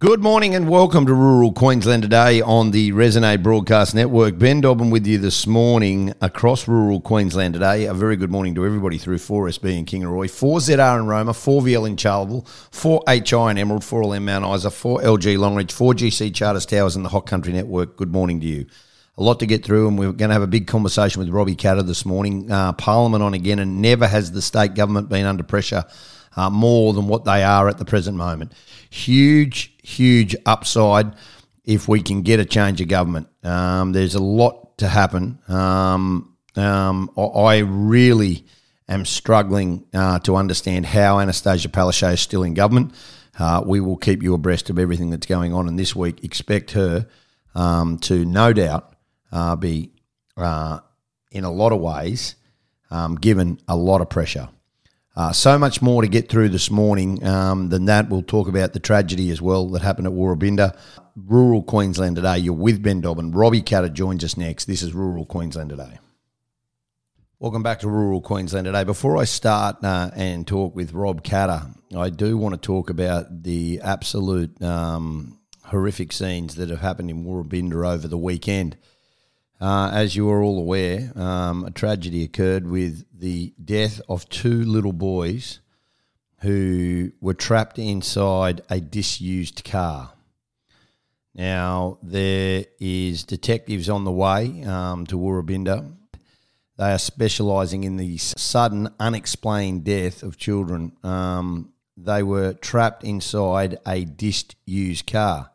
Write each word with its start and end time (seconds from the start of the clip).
Good 0.00 0.22
morning 0.22 0.54
and 0.54 0.66
welcome 0.66 1.04
to 1.04 1.12
Rural 1.12 1.52
Queensland 1.52 2.02
today 2.02 2.40
on 2.40 2.70
the 2.70 2.90
Resonate 2.92 3.42
Broadcast 3.42 3.94
Network. 3.94 4.38
Ben 4.38 4.62
Dobbin 4.62 4.88
with 4.88 5.06
you 5.06 5.18
this 5.18 5.46
morning 5.46 6.14
across 6.22 6.66
rural 6.66 7.02
Queensland 7.02 7.52
today. 7.52 7.84
A 7.84 7.92
very 7.92 8.16
good 8.16 8.30
morning 8.30 8.54
to 8.54 8.64
everybody 8.64 8.96
through 8.96 9.18
4SB 9.18 9.76
in 9.76 9.84
Kingaroy, 9.84 10.28
4ZR 10.28 11.00
in 11.00 11.06
Roma, 11.06 11.32
4VL 11.32 11.86
in 11.86 11.96
Charleville, 11.96 12.46
4HI 12.70 13.50
in 13.50 13.58
Emerald, 13.58 13.82
4LM 13.82 14.22
Mount 14.22 14.46
Isa, 14.46 14.68
4LG 14.68 15.36
Longreach, 15.36 15.66
4GC 15.66 16.34
Charters 16.34 16.64
Towers 16.64 16.96
and 16.96 17.04
the 17.04 17.10
Hot 17.10 17.26
Country 17.26 17.52
Network. 17.52 17.98
Good 17.98 18.10
morning 18.10 18.40
to 18.40 18.46
you. 18.46 18.64
A 19.18 19.22
lot 19.22 19.38
to 19.40 19.46
get 19.46 19.66
through, 19.66 19.86
and 19.86 19.98
we're 19.98 20.12
going 20.12 20.30
to 20.30 20.34
have 20.34 20.40
a 20.40 20.46
big 20.46 20.66
conversation 20.66 21.20
with 21.20 21.28
Robbie 21.28 21.56
Katter 21.56 21.86
this 21.86 22.06
morning. 22.06 22.50
Uh, 22.50 22.72
Parliament 22.72 23.22
on 23.22 23.34
again, 23.34 23.58
and 23.58 23.82
never 23.82 24.06
has 24.06 24.32
the 24.32 24.40
state 24.40 24.72
government 24.72 25.10
been 25.10 25.26
under 25.26 25.42
pressure 25.42 25.84
uh, 26.36 26.48
more 26.48 26.94
than 26.94 27.06
what 27.06 27.26
they 27.26 27.42
are 27.42 27.68
at 27.68 27.76
the 27.76 27.84
present 27.84 28.16
moment. 28.16 28.52
Huge, 28.88 29.69
huge 29.82 30.36
upside 30.46 31.14
if 31.64 31.88
we 31.88 32.02
can 32.02 32.22
get 32.22 32.40
a 32.40 32.44
change 32.44 32.80
of 32.80 32.88
government. 32.88 33.28
Um, 33.42 33.92
there's 33.92 34.14
a 34.14 34.22
lot 34.22 34.78
to 34.78 34.88
happen. 34.88 35.38
Um, 35.48 36.36
um, 36.56 37.10
I 37.16 37.58
really 37.58 38.46
am 38.88 39.04
struggling 39.04 39.86
uh, 39.94 40.18
to 40.20 40.36
understand 40.36 40.86
how 40.86 41.18
Annastacia 41.18 41.68
Palaszczuk 41.68 42.14
is 42.14 42.20
still 42.20 42.42
in 42.42 42.54
government. 42.54 42.94
Uh, 43.38 43.62
we 43.64 43.80
will 43.80 43.96
keep 43.96 44.22
you 44.22 44.34
abreast 44.34 44.68
of 44.68 44.78
everything 44.78 45.10
that's 45.10 45.26
going 45.26 45.54
on, 45.54 45.68
and 45.68 45.78
this 45.78 45.94
week 45.94 46.24
expect 46.24 46.72
her 46.72 47.06
um, 47.54 47.98
to 47.98 48.24
no 48.24 48.52
doubt 48.52 48.94
uh, 49.32 49.56
be, 49.56 49.92
uh, 50.36 50.80
in 51.30 51.44
a 51.44 51.50
lot 51.50 51.72
of 51.72 51.80
ways, 51.80 52.34
um, 52.90 53.14
given 53.14 53.60
a 53.68 53.76
lot 53.76 54.00
of 54.00 54.10
pressure. 54.10 54.48
Uh, 55.20 55.32
so 55.32 55.58
much 55.58 55.82
more 55.82 56.00
to 56.00 56.08
get 56.08 56.30
through 56.30 56.48
this 56.48 56.70
morning 56.70 57.22
um, 57.26 57.68
than 57.68 57.84
that. 57.84 58.08
We'll 58.08 58.22
talk 58.22 58.48
about 58.48 58.72
the 58.72 58.80
tragedy 58.80 59.28
as 59.28 59.42
well 59.42 59.68
that 59.68 59.82
happened 59.82 60.06
at 60.06 60.14
Woorabinda. 60.14 60.74
Rural 61.14 61.62
Queensland 61.62 62.16
today. 62.16 62.38
You're 62.38 62.54
with 62.54 62.82
Ben 62.82 63.02
Dobbin. 63.02 63.30
Robbie 63.30 63.60
Katter 63.60 63.92
joins 63.92 64.24
us 64.24 64.38
next. 64.38 64.64
This 64.64 64.80
is 64.80 64.94
Rural 64.94 65.26
Queensland 65.26 65.68
today. 65.68 65.98
Welcome 67.38 67.62
back 67.62 67.80
to 67.80 67.88
Rural 67.90 68.22
Queensland 68.22 68.64
today. 68.64 68.82
Before 68.82 69.18
I 69.18 69.24
start 69.24 69.84
uh, 69.84 70.10
and 70.16 70.46
talk 70.46 70.74
with 70.74 70.94
Rob 70.94 71.22
Katter, 71.22 71.70
I 71.94 72.08
do 72.08 72.38
want 72.38 72.54
to 72.54 72.58
talk 72.58 72.88
about 72.88 73.42
the 73.42 73.82
absolute 73.82 74.62
um, 74.62 75.38
horrific 75.66 76.12
scenes 76.12 76.54
that 76.54 76.70
have 76.70 76.80
happened 76.80 77.10
in 77.10 77.26
Woorabinda 77.26 77.86
over 77.86 78.08
the 78.08 78.16
weekend. 78.16 78.78
Uh, 79.60 79.90
as 79.92 80.16
you 80.16 80.30
are 80.30 80.42
all 80.42 80.58
aware, 80.58 81.12
um, 81.16 81.64
a 81.64 81.70
tragedy 81.70 82.24
occurred 82.24 82.66
with 82.66 83.04
the 83.12 83.52
death 83.62 84.00
of 84.08 84.26
two 84.30 84.64
little 84.64 84.94
boys 84.94 85.60
who 86.40 87.12
were 87.20 87.34
trapped 87.34 87.78
inside 87.78 88.62
a 88.70 88.80
disused 88.80 89.62
car. 89.62 90.12
Now, 91.34 91.98
there 92.02 92.64
is 92.80 93.24
detectives 93.24 93.90
on 93.90 94.04
the 94.04 94.10
way 94.10 94.64
um, 94.64 95.06
to 95.06 95.18
Woorabinda. 95.18 95.92
They 96.78 96.92
are 96.92 96.98
specialising 96.98 97.84
in 97.84 97.98
the 97.98 98.16
sudden, 98.16 98.88
unexplained 98.98 99.84
death 99.84 100.22
of 100.22 100.38
children. 100.38 100.96
Um, 101.04 101.74
they 101.98 102.22
were 102.22 102.54
trapped 102.54 103.04
inside 103.04 103.78
a 103.86 104.06
disused 104.06 105.06
car. 105.06 105.50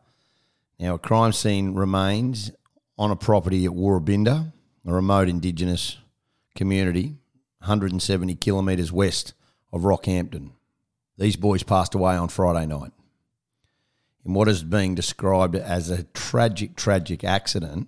Now, 0.79 0.95
a 0.95 0.99
crime 0.99 1.33
scene 1.33 1.73
remains 1.73 2.51
on 2.97 3.11
a 3.11 3.15
property 3.15 3.65
at 3.65 3.71
Woorabinda, 3.71 4.51
a 4.85 4.93
remote 4.93 5.27
Indigenous 5.27 5.97
community, 6.55 7.17
170 7.59 8.35
kilometres 8.35 8.91
west 8.91 9.33
of 9.73 9.81
Rockhampton. 9.81 10.51
These 11.17 11.35
boys 11.35 11.63
passed 11.63 11.95
away 11.95 12.15
on 12.15 12.29
Friday 12.29 12.65
night. 12.65 12.91
In 14.25 14.33
what 14.33 14.47
is 14.47 14.63
being 14.63 14.95
described 14.95 15.55
as 15.55 15.89
a 15.89 16.03
tragic, 16.03 16.75
tragic 16.75 17.23
accident, 17.23 17.87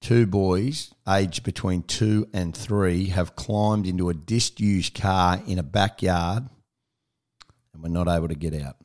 two 0.00 0.26
boys, 0.26 0.94
aged 1.08 1.44
between 1.44 1.82
two 1.82 2.28
and 2.32 2.56
three, 2.56 3.06
have 3.06 3.36
climbed 3.36 3.86
into 3.86 4.08
a 4.08 4.14
disused 4.14 4.94
car 4.94 5.40
in 5.46 5.58
a 5.58 5.62
backyard 5.62 6.48
and 7.72 7.82
were 7.82 7.88
not 7.88 8.08
able 8.08 8.28
to 8.28 8.34
get 8.34 8.54
out. 8.54 8.76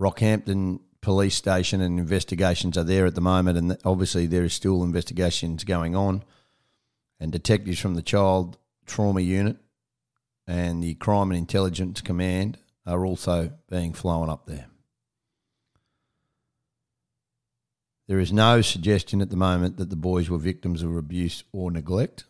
Rockhampton 0.00 0.80
police 1.08 1.36
station 1.36 1.80
and 1.80 1.98
investigations 1.98 2.76
are 2.76 2.84
there 2.84 3.06
at 3.06 3.14
the 3.14 3.20
moment, 3.22 3.56
and 3.56 3.78
obviously 3.82 4.26
there 4.26 4.44
is 4.44 4.52
still 4.52 4.82
investigations 4.82 5.64
going 5.64 5.96
on. 5.96 6.22
And 7.18 7.32
detectives 7.32 7.78
from 7.78 7.94
the 7.94 8.02
Child 8.02 8.58
Trauma 8.84 9.22
Unit 9.22 9.56
and 10.46 10.82
the 10.82 10.92
Crime 10.96 11.30
and 11.30 11.38
Intelligence 11.38 12.02
Command 12.02 12.58
are 12.84 13.06
also 13.06 13.52
being 13.70 13.94
flown 13.94 14.28
up 14.28 14.44
there. 14.44 14.66
There 18.06 18.18
is 18.18 18.30
no 18.30 18.60
suggestion 18.60 19.22
at 19.22 19.30
the 19.30 19.36
moment 19.36 19.78
that 19.78 19.88
the 19.88 19.96
boys 19.96 20.28
were 20.28 20.36
victims 20.36 20.82
of 20.82 20.94
abuse 20.94 21.42
or 21.54 21.70
neglect. 21.70 22.24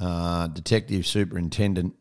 Uh, 0.00 0.48
Detective 0.48 1.06
Superintendent 1.06 1.94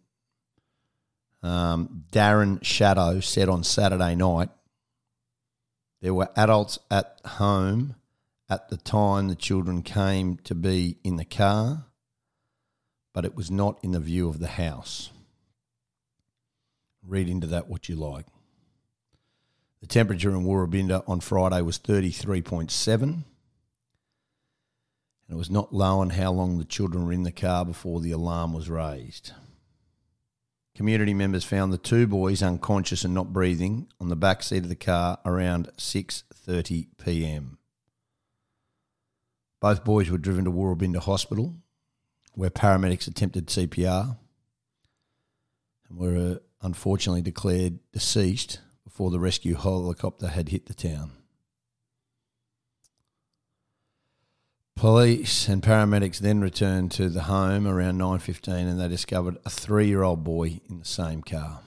um, 1.44 2.06
Darren 2.12 2.58
Shadow 2.64 3.20
said 3.20 3.50
on 3.50 3.64
Saturday 3.64 4.16
night 4.16 4.50
there 6.02 6.14
were 6.14 6.30
adults 6.36 6.80
at 6.92 7.20
home 7.26 7.96
at 8.50 8.70
the 8.70 8.78
time 8.78 9.28
the 9.28 9.36
children 9.36 9.82
came 9.82 10.38
to 10.38 10.56
be 10.56 10.98
in 11.04 11.18
the 11.18 11.26
car, 11.26 11.86
but 13.14 13.26
it 13.26 13.36
was 13.36 13.52
not 13.52 13.80
in 13.84 13.92
the 13.92 14.00
view 14.00 14.30
of 14.30 14.40
the 14.40 14.48
house. 14.48 15.10
Read 17.04 17.28
into 17.28 17.48
that 17.48 17.68
what 17.68 17.90
you 17.90 17.96
like. 17.96 18.26
The 19.82 19.88
temperature 19.88 20.32
in 20.32 20.44
Woorabinda 20.44 21.04
on 21.08 21.20
Friday 21.20 21.62
was 21.62 21.80
33.7, 21.80 23.02
and 23.02 23.24
it 25.30 25.36
was 25.36 25.50
not 25.50 25.74
low 25.74 26.04
known 26.04 26.12
how 26.12 26.32
long 26.32 26.58
the 26.58 26.66
children 26.66 27.06
were 27.06 27.14
in 27.14 27.24
the 27.24 27.32
car 27.32 27.66
before 27.66 28.00
the 28.02 28.12
alarm 28.12 28.54
was 28.54 28.70
raised. 28.70 29.32
Community 30.78 31.16
members 31.16 31.44
found 31.44 31.74
the 31.74 31.80
two 31.80 32.06
boys 32.06 32.44
unconscious 32.44 33.04
and 33.04 33.12
not 33.12 33.34
breathing 33.34 33.88
on 34.00 34.10
the 34.10 34.16
back 34.16 34.44
seat 34.44 34.62
of 34.62 34.70
the 34.70 34.76
car 34.76 35.18
around 35.26 35.72
6:30 35.76 36.90
p.m. 37.04 37.58
Both 39.60 39.84
boys 39.84 40.12
were 40.12 40.20
driven 40.20 40.46
to 40.46 40.52
Woorabinda 40.52 40.98
Hospital, 40.98 41.56
where 42.36 42.52
paramedics 42.52 43.08
attempted 43.08 43.48
CPR 43.48 44.20
and 45.90 45.98
were 45.98 46.16
uh, 46.16 46.36
unfortunately 46.62 47.24
declared 47.24 47.80
deceased 47.92 48.60
before 48.84 49.10
the 49.10 49.20
rescue 49.20 49.56
helicopter 49.56 50.28
had 50.28 50.50
hit 50.50 50.68
the 50.68 50.76
town. 50.76 51.14
Police 54.78 55.48
and 55.48 55.64
paramedics 55.64 56.20
then 56.20 56.40
returned 56.40 56.92
to 56.92 57.10
the 57.10 57.24
home 57.24 57.66
around 57.66 57.98
9:15 57.98 58.68
and 58.68 58.80
they 58.80 58.88
discovered 58.88 59.38
a 59.38 59.50
3-year-old 59.50 60.24
boy 60.24 60.62
in 60.70 60.78
the 60.78 60.86
same 60.86 61.24
car. 61.24 61.62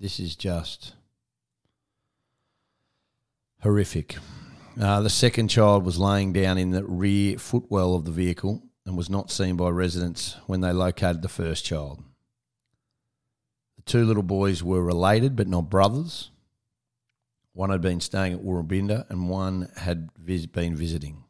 This 0.00 0.18
is 0.18 0.34
just 0.34 0.94
horrific. 3.60 4.16
Uh, 4.80 5.02
the 5.02 5.10
second 5.10 5.48
child 5.48 5.84
was 5.84 5.98
laying 5.98 6.32
down 6.32 6.56
in 6.56 6.70
the 6.70 6.84
rear 6.84 7.36
footwell 7.38 7.94
of 7.94 8.06
the 8.06 8.10
vehicle 8.10 8.62
and 8.86 8.96
was 8.96 9.10
not 9.10 9.30
seen 9.30 9.58
by 9.58 9.68
residents 9.68 10.36
when 10.46 10.62
they 10.62 10.72
located 10.72 11.20
the 11.20 11.28
first 11.28 11.66
child. 11.66 12.02
The 13.76 13.82
two 13.82 14.06
little 14.06 14.22
boys 14.22 14.62
were 14.62 14.82
related 14.82 15.36
but 15.36 15.48
not 15.48 15.68
brothers. 15.68 16.30
One 17.58 17.70
had 17.70 17.80
been 17.80 17.98
staying 17.98 18.34
at 18.34 18.44
Woorabinda 18.44 19.10
and 19.10 19.28
one 19.28 19.68
had 19.78 20.10
vis- 20.16 20.46
been 20.46 20.76
visiting. 20.76 21.24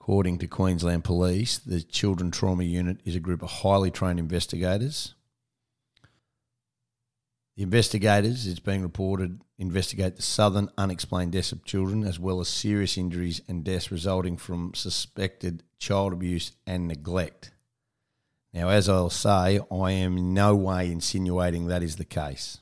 According 0.00 0.38
to 0.38 0.46
Queensland 0.46 1.02
Police, 1.02 1.58
the 1.58 1.82
Children 1.82 2.30
Trauma 2.30 2.62
Unit 2.62 3.00
is 3.04 3.16
a 3.16 3.18
group 3.18 3.42
of 3.42 3.50
highly 3.50 3.90
trained 3.90 4.20
investigators. 4.20 5.16
The 7.56 7.64
investigators, 7.64 8.46
it's 8.46 8.60
being 8.60 8.82
reported, 8.82 9.40
investigate 9.58 10.14
the 10.14 10.22
southern 10.22 10.70
unexplained 10.78 11.32
deaths 11.32 11.50
of 11.50 11.64
children 11.64 12.04
as 12.04 12.20
well 12.20 12.40
as 12.40 12.46
serious 12.46 12.96
injuries 12.96 13.42
and 13.48 13.64
deaths 13.64 13.90
resulting 13.90 14.36
from 14.36 14.72
suspected 14.72 15.64
child 15.80 16.12
abuse 16.12 16.52
and 16.64 16.86
neglect. 16.86 17.50
Now, 18.54 18.68
as 18.68 18.88
I'll 18.88 19.10
say, 19.10 19.58
I 19.68 19.90
am 19.90 20.16
in 20.16 20.32
no 20.32 20.54
way 20.54 20.92
insinuating 20.92 21.66
that 21.66 21.82
is 21.82 21.96
the 21.96 22.04
case 22.04 22.58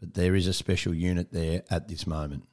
but 0.00 0.14
there 0.14 0.34
is 0.34 0.46
a 0.46 0.52
special 0.54 0.94
unit 0.94 1.30
there 1.30 1.62
at 1.70 1.86
this 1.86 2.06
moment. 2.06 2.48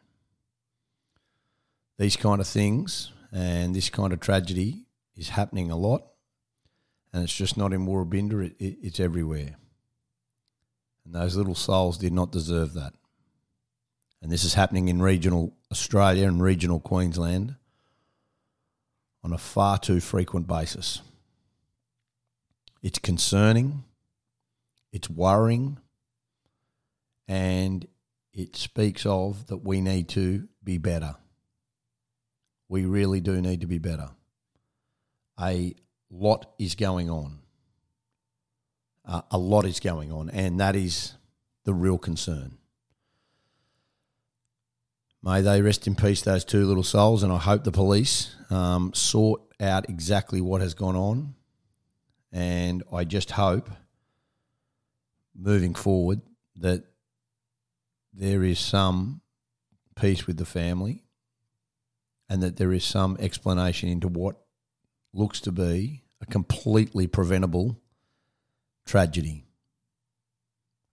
These 1.98 2.18
kind 2.18 2.42
of 2.42 2.48
things 2.48 3.12
and 3.32 3.74
this 3.74 3.90
kind 3.90 4.14
of 4.14 4.20
tragedy 4.20 4.86
is 5.16 5.30
happening 5.30 5.72
a 5.72 5.78
lot, 5.78 6.04
and 7.12 7.24
it's 7.24 7.36
just 7.36 7.58
not 7.58 7.74
in 7.74 7.88
Woorabinda, 7.88 8.46
it, 8.46 8.56
it, 8.60 8.78
it's 8.84 9.00
everywhere. 9.00 9.56
And 11.06 11.16
those 11.16 11.36
little 11.36 11.56
souls 11.56 11.98
did 11.98 12.14
not 12.14 12.32
deserve 12.32 12.74
that. 12.74 12.94
And 14.22 14.32
this 14.32 14.44
is 14.44 14.56
happening 14.56 14.90
in 14.90 15.02
regional 15.02 15.54
Australia 15.72 16.28
and 16.28 16.42
regional 16.42 16.80
Queensland 16.80 17.56
on 19.24 19.32
a 19.32 19.38
far 19.38 19.78
too 19.78 20.00
frequent 20.00 20.48
basis. 20.48 21.02
It's 22.84 23.00
concerning, 23.00 23.84
it's 24.92 25.10
worrying, 25.10 25.80
and 27.28 27.88
it 28.34 28.56
speaks 28.56 29.06
of 29.06 29.48
that 29.48 29.58
we 29.58 29.82
need 29.82 30.10
to 30.10 30.48
be 30.64 30.78
better. 30.78 31.16
We 32.70 32.86
really 32.86 33.22
do 33.22 33.42
need 33.42 33.62
to 33.62 33.68
be 33.68 33.80
better. 33.80 34.10
A 35.40 35.76
lot 36.10 36.54
is 36.60 36.76
going 36.76 37.10
on. 37.10 37.40
Uh, 39.06 39.22
a 39.32 39.38
lot 39.38 39.66
is 39.66 39.80
going 39.80 40.12
on, 40.12 40.30
and 40.30 40.60
that 40.60 40.76
is 40.76 41.14
the 41.64 41.74
real 41.74 41.98
concern. 41.98 42.58
May 45.24 45.42
they 45.42 45.62
rest 45.62 45.88
in 45.88 45.96
peace, 45.96 46.22
those 46.22 46.46
two 46.46 46.66
little 46.66 46.84
souls, 46.84 47.24
and 47.24 47.32
I 47.32 47.38
hope 47.38 47.64
the 47.64 47.72
police 47.72 48.36
um, 48.50 48.94
sort 48.94 49.42
out 49.60 49.90
exactly 49.90 50.42
what 50.42 50.62
has 50.62 50.74
gone 50.74 50.96
on. 50.96 51.36
And 52.32 52.84
I 52.92 53.04
just 53.04 53.32
hope, 53.32 53.70
moving 55.36 55.74
forward, 55.74 56.22
that 56.58 56.84
there 58.18 58.44
is 58.44 58.58
some 58.58 59.22
peace 59.96 60.26
with 60.26 60.38
the 60.38 60.46
family 60.46 61.04
and 62.28 62.42
that 62.42 62.58
there 62.58 62.74
is 62.74 62.84
some 62.84 63.16
explanation 63.20 63.90
into 63.90 64.08
what 64.08 64.38
looks 65.14 65.40
to 65.40 65.52
be 65.52 66.04
a 66.20 66.26
completely 66.26 67.06
preventable 67.06 67.80
tragedy. 68.86 69.46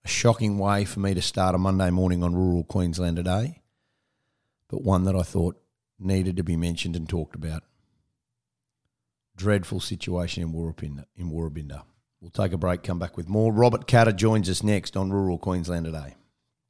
A 0.03 0.07
shocking 0.07 0.59
way 0.59 0.85
for 0.85 0.99
me 0.99 1.15
to 1.15 1.21
start 1.21 1.55
a 1.55 1.57
Monday 1.57 1.89
morning 1.89 2.23
on 2.23 2.35
rural 2.35 2.63
Queensland 2.63 3.17
today, 3.17 3.63
but 4.69 4.83
one 4.83 5.03
that 5.05 5.15
I 5.15 5.23
thought 5.23 5.59
needed 5.97 6.37
to 6.37 6.43
be 6.43 6.55
mentioned 6.55 6.95
and 6.95 7.09
talked 7.09 7.35
about. 7.35 7.63
Dreadful 9.35 9.79
situation 9.79 10.43
in 10.43 10.53
Woorabinda. 10.53 11.05
In 11.17 11.31
Woorabinda. 11.31 11.81
We'll 12.21 12.29
take 12.29 12.53
a 12.53 12.57
break, 12.57 12.83
come 12.83 12.99
back 12.99 13.17
with 13.17 13.27
more. 13.27 13.51
Robert 13.51 13.87
Katter 13.87 14.15
joins 14.15 14.47
us 14.47 14.61
next 14.61 14.95
on 14.95 15.11
Rural 15.11 15.39
Queensland 15.39 15.85
today. 15.85 16.15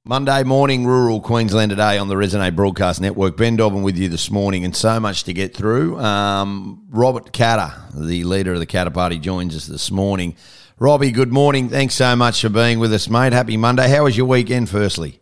Monday 0.08 0.44
morning, 0.44 0.86
rural 0.86 1.20
Queensland 1.20 1.72
today 1.72 1.98
on 1.98 2.10
the 2.10 2.14
Resonate 2.14 2.56
Broadcast 2.56 3.02
Network. 3.02 3.38
Ben 3.38 3.56
Dobbin 3.56 3.82
with 3.82 3.98
you 3.98 4.08
this 4.08 4.30
morning, 4.30 4.64
and 4.64 4.76
so 4.76 5.00
much 5.00 5.24
to 5.24 5.34
get 5.34 5.56
through. 5.56 5.98
Um, 5.98 6.86
Robert 6.92 7.34
Katter, 7.34 7.74
the 7.92 8.24
leader 8.24 8.54
of 8.54 8.60
the 8.60 8.68
Katter 8.68 8.94
Party, 8.94 9.18
joins 9.18 9.56
us 9.56 9.66
this 9.66 9.90
morning. 9.90 10.36
Robbie, 10.78 11.10
good 11.10 11.34
morning. 11.34 11.70
Thanks 11.70 11.96
so 11.96 12.16
much 12.16 12.40
for 12.40 12.50
being 12.50 12.78
with 12.78 12.94
us, 12.94 13.10
mate. 13.10 13.34
Happy 13.34 13.58
Monday. 13.58 13.90
How 13.90 14.04
was 14.04 14.16
your 14.16 14.28
weekend, 14.28 14.70
firstly? 14.70 15.22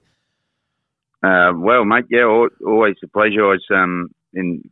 Uh, 1.24 1.54
well, 1.56 1.86
mate, 1.86 2.04
yeah, 2.10 2.26
always 2.68 2.96
a 3.06 3.08
pleasure. 3.08 3.46
I 3.46 3.52
was 3.52 3.66
um, 3.74 4.10
in 4.34 4.70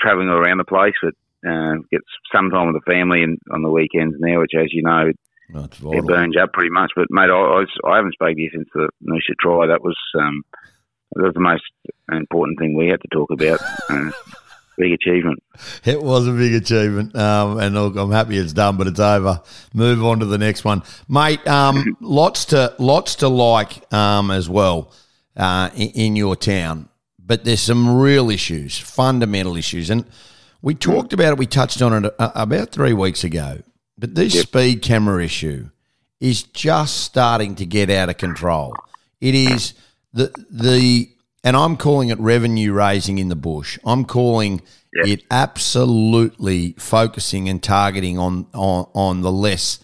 travelling 0.00 0.28
around 0.28 0.56
the 0.56 0.64
place, 0.64 0.94
but 1.02 1.12
uh, 1.46 1.74
get 1.92 2.00
some 2.34 2.48
time 2.48 2.72
with 2.72 2.82
the 2.82 2.90
family 2.90 3.22
and 3.22 3.38
on 3.52 3.60
the 3.60 3.70
weekends 3.70 4.16
now, 4.18 4.40
which, 4.40 4.52
as 4.58 4.72
you 4.72 4.82
know, 4.82 5.12
it 5.54 6.06
burns 6.06 6.36
up 6.36 6.52
pretty 6.52 6.70
much. 6.70 6.92
But 6.96 7.06
mate, 7.10 7.30
I, 7.30 7.34
I, 7.34 7.64
I 7.90 7.96
haven't 7.96 8.14
spoken 8.14 8.36
to 8.36 8.42
you 8.42 8.50
since 8.52 8.68
the 8.74 8.88
Noosa 9.02 9.34
Tri. 9.40 9.66
That 9.66 9.82
was 9.82 9.96
um, 10.18 10.42
that 11.14 11.24
was 11.24 11.34
the 11.34 11.40
most 11.40 11.64
important 12.10 12.58
thing 12.58 12.76
we 12.76 12.88
had 12.88 13.00
to 13.02 13.08
talk 13.12 13.30
about. 13.30 13.60
Uh, 13.88 14.10
big 14.76 14.92
achievement. 14.92 15.42
It 15.84 16.02
was 16.02 16.26
a 16.26 16.32
big 16.32 16.54
achievement, 16.54 17.16
um, 17.16 17.58
and 17.58 17.74
look, 17.74 17.96
I'm 17.96 18.10
happy 18.10 18.36
it's 18.36 18.52
done, 18.52 18.76
but 18.76 18.86
it's 18.86 19.00
over. 19.00 19.40
Move 19.74 20.04
on 20.04 20.20
to 20.20 20.26
the 20.26 20.38
next 20.38 20.64
one, 20.64 20.82
mate. 21.08 21.46
Um, 21.46 21.96
lots 22.00 22.44
to 22.46 22.74
lots 22.78 23.16
to 23.16 23.28
like 23.28 23.92
um, 23.92 24.30
as 24.30 24.48
well 24.48 24.92
uh, 25.36 25.70
in, 25.74 25.88
in, 25.90 26.16
your 26.16 26.36
town, 26.36 26.88
but 27.18 27.44
there's 27.44 27.60
some 27.60 27.96
real 27.96 28.30
issues, 28.30 28.78
fundamental 28.78 29.56
issues, 29.56 29.90
and 29.90 30.04
we 30.62 30.74
talked 30.74 31.12
about 31.12 31.32
it. 31.32 31.38
We 31.38 31.46
touched 31.46 31.80
on 31.80 32.04
it 32.04 32.14
uh, 32.18 32.32
about 32.34 32.70
three 32.70 32.92
weeks 32.92 33.24
ago. 33.24 33.62
But 33.98 34.14
this 34.14 34.34
yep. 34.34 34.46
speed 34.46 34.82
camera 34.82 35.24
issue 35.24 35.70
is 36.20 36.42
just 36.42 36.98
starting 36.98 37.54
to 37.56 37.66
get 37.66 37.90
out 37.90 38.08
of 38.08 38.18
control. 38.18 38.74
It 39.20 39.34
is 39.34 39.74
the 40.12 40.32
the 40.50 41.10
and 41.44 41.56
I'm 41.56 41.76
calling 41.76 42.08
it 42.08 42.18
revenue 42.18 42.72
raising 42.72 43.18
in 43.18 43.28
the 43.28 43.36
bush. 43.36 43.78
I'm 43.84 44.04
calling 44.04 44.62
yep. 44.94 45.06
it 45.06 45.24
absolutely 45.30 46.74
focusing 46.78 47.48
and 47.48 47.62
targeting 47.62 48.18
on, 48.18 48.46
on 48.52 48.88
on 48.94 49.22
the 49.22 49.32
less 49.32 49.78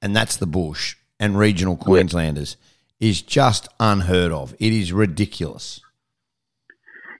and 0.00 0.14
that's 0.14 0.36
the 0.36 0.46
bush 0.46 0.96
and 1.18 1.38
regional 1.38 1.76
Queenslanders 1.76 2.56
yep. 2.98 3.10
is 3.10 3.22
just 3.22 3.68
unheard 3.80 4.32
of. 4.32 4.54
It 4.60 4.72
is 4.72 4.92
ridiculous. 4.92 5.80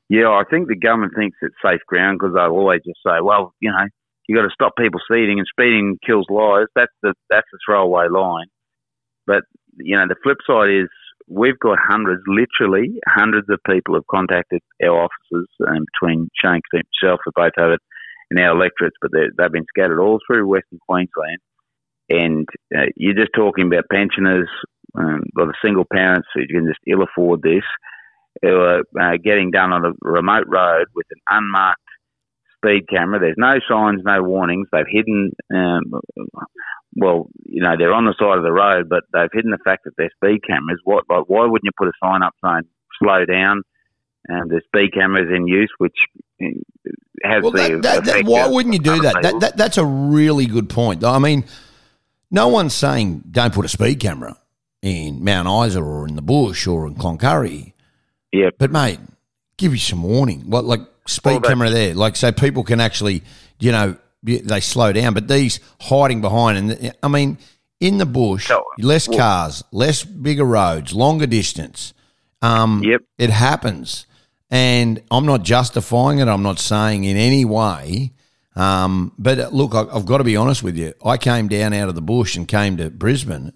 Yeah, 0.09 0.31
I 0.31 0.45
think 0.49 0.69
the 0.69 0.77
government 0.77 1.13
thinks 1.15 1.37
it's 1.43 1.55
safe 1.63 1.81
ground 1.87 2.19
because 2.19 2.35
they'll 2.35 2.51
always 2.51 2.81
just 2.83 3.01
say, 3.07 3.21
well, 3.21 3.55
you 3.61 3.71
know, 3.71 3.89
you 4.29 4.37
got 4.37 4.43
to 4.43 4.55
stop 4.55 4.77
people 4.77 5.01
speeding, 5.05 5.39
and 5.39 5.49
speeding 5.51 5.99
kills 6.07 6.27
lives. 6.31 6.69
That's 6.77 6.93
the 7.03 7.15
that's 7.31 7.49
the 7.51 7.59
throwaway 7.67 8.09
line. 8.09 8.47
But 9.27 9.43
you 9.79 9.97
know, 9.97 10.07
the 10.07 10.17
flip 10.23 10.39
side 10.47 10.71
is 10.71 10.89
we've 11.27 11.59
got 11.59 11.79
hundreds, 11.81 12.23
literally 12.27 13.01
hundreds 13.07 13.49
of 13.51 13.59
people 13.69 13.95
have 13.95 14.07
contacted 14.11 14.61
our 14.83 15.09
offices 15.09 15.49
um, 15.67 15.85
between 15.93 16.29
Shane 16.43 16.61
and 16.73 16.85
himself, 17.03 17.21
for 17.25 17.33
both 17.35 17.53
of 17.59 17.73
it, 17.73 17.81
and 18.31 18.41
our 18.41 18.55
electorates, 18.55 18.97
but 19.01 19.11
they've 19.13 19.53
been 19.53 19.67
scattered 19.69 20.01
all 20.01 20.19
through 20.27 20.47
Western 20.47 20.79
Queensland. 20.89 21.39
And 22.11 22.49
uh, 22.75 22.87
you're 22.97 23.15
just 23.15 23.33
talking 23.35 23.67
about 23.67 23.85
pensioners, 23.91 24.49
um, 24.99 25.23
or 25.37 25.47
the 25.47 25.55
single 25.63 25.85
parents 25.91 26.29
who 26.35 26.47
can 26.47 26.67
just 26.67 26.81
ill 26.87 27.03
afford 27.03 27.43
this, 27.43 27.65
who 28.43 28.57
are 28.57 28.83
uh, 29.01 29.17
getting 29.23 29.51
done 29.51 29.73
on 29.73 29.85
a 29.85 29.93
remote 30.01 30.47
road 30.47 30.87
with 30.95 31.07
an 31.11 31.21
unmarked 31.31 31.81
speed 32.59 32.89
camera. 32.89 33.21
There's 33.21 33.37
no 33.39 33.55
signs, 33.69 34.03
no 34.05 34.23
warnings. 34.23 34.69
They've 34.73 34.85
hidden, 34.89 35.33
um, 35.55 36.01
well, 36.95 37.29
you 37.45 37.63
know, 37.63 37.77
they're 37.79 37.95
on 37.95 38.05
the 38.05 38.15
side 38.19 38.39
of 38.39 38.45
the 38.45 38.53
road, 38.53 38.89
but 38.89 39.05
they've 39.13 39.31
hidden 39.33 39.51
the 39.51 39.59
fact 39.65 39.85
that 39.85 39.93
they're 39.97 40.11
speed 40.17 40.41
cameras. 40.47 40.81
What, 40.85 41.05
like, 41.09 41.25
why 41.29 41.47
wouldn't 41.47 41.65
you 41.65 41.71
put 41.77 41.89
a 41.89 41.93
sign 42.03 42.23
up 42.23 42.35
saying 42.45 42.63
slow 43.01 43.25
down? 43.25 43.63
And 44.27 44.51
the 44.51 44.61
speed 44.67 44.93
cameras 44.93 45.31
in 45.35 45.47
use, 45.47 45.73
which 45.79 45.97
uh, 46.43 46.47
has 47.25 47.43
well, 47.43 47.53
the. 47.53 47.81
That, 47.83 48.05
that, 48.05 48.25
why 48.27 48.47
wouldn't 48.47 48.75
you 48.75 48.81
do 48.81 49.01
that? 49.01 49.23
that? 49.41 49.57
That's 49.57 49.79
a 49.79 49.87
really 49.87 50.47
good 50.47 50.69
point. 50.69 51.03
I 51.03 51.19
mean, 51.19 51.45
no 52.31 52.49
one's 52.49 52.75
saying 52.75 53.23
don't 53.31 53.55
put 53.55 53.65
a 53.65 53.69
speed 53.69 54.01
camera 54.01 54.37
in 54.83 55.25
Mount 55.25 55.49
Isa 55.67 55.81
or 55.81 56.07
in 56.07 56.17
the 56.17 56.23
bush 56.23 56.67
or 56.67 56.87
in 56.87 56.95
Cloncurry. 56.97 57.73
Yeah. 58.33 58.51
But, 58.59 58.71
mate, 58.71 58.99
give 59.57 59.73
you 59.73 59.79
some 59.79 60.03
warning. 60.03 60.51
What, 60.51 60.65
like, 60.65 60.81
speed 61.09 61.43
camera 61.43 61.71
there, 61.71 61.95
like 61.95 62.17
so 62.17 62.31
people 62.33 62.63
can 62.65 62.81
actually, 62.81 63.23
you 63.59 63.73
know, 63.73 63.97
they 64.23 64.61
slow 64.61 64.93
down. 64.93 65.15
But 65.15 65.29
these 65.29 65.61
hiding 65.81 66.21
behind, 66.21 66.59
and 66.59 66.95
I 67.03 67.09
mean, 67.09 67.39
in 67.81 67.99
the 67.99 68.07
bush, 68.07 68.51
less 68.79 69.07
cars, 69.09 69.65
less 69.73 70.05
bigger 70.05 70.45
roads, 70.45 70.93
longer 70.95 71.27
distance. 71.27 71.95
Um, 72.43 72.83
yep, 72.85 73.03
it 73.17 73.31
happens, 73.31 74.07
and 74.51 75.03
I'm 75.11 75.27
not 75.27 75.43
justifying 75.43 76.19
it. 76.19 76.29
I'm 76.29 76.43
not 76.43 76.59
saying 76.59 77.05
in 77.05 77.17
any 77.17 77.45
way. 77.45 78.13
Um, 78.55 79.13
but 79.19 79.39
uh, 79.39 79.49
look, 79.53 79.75
I've 79.75 80.05
got 80.05 80.19
to 80.19 80.25
be 80.25 80.37
honest 80.37 80.65
with 80.65 80.77
you. 80.77 80.93
I 81.05 81.17
came 81.17 81.47
down 81.47 81.73
out 81.73 81.89
of 81.89 81.95
the 81.95 82.03
bush 82.03 82.37
and 82.37 82.47
came 82.47 82.77
to 82.79 82.91
Brisbane. 82.91 83.53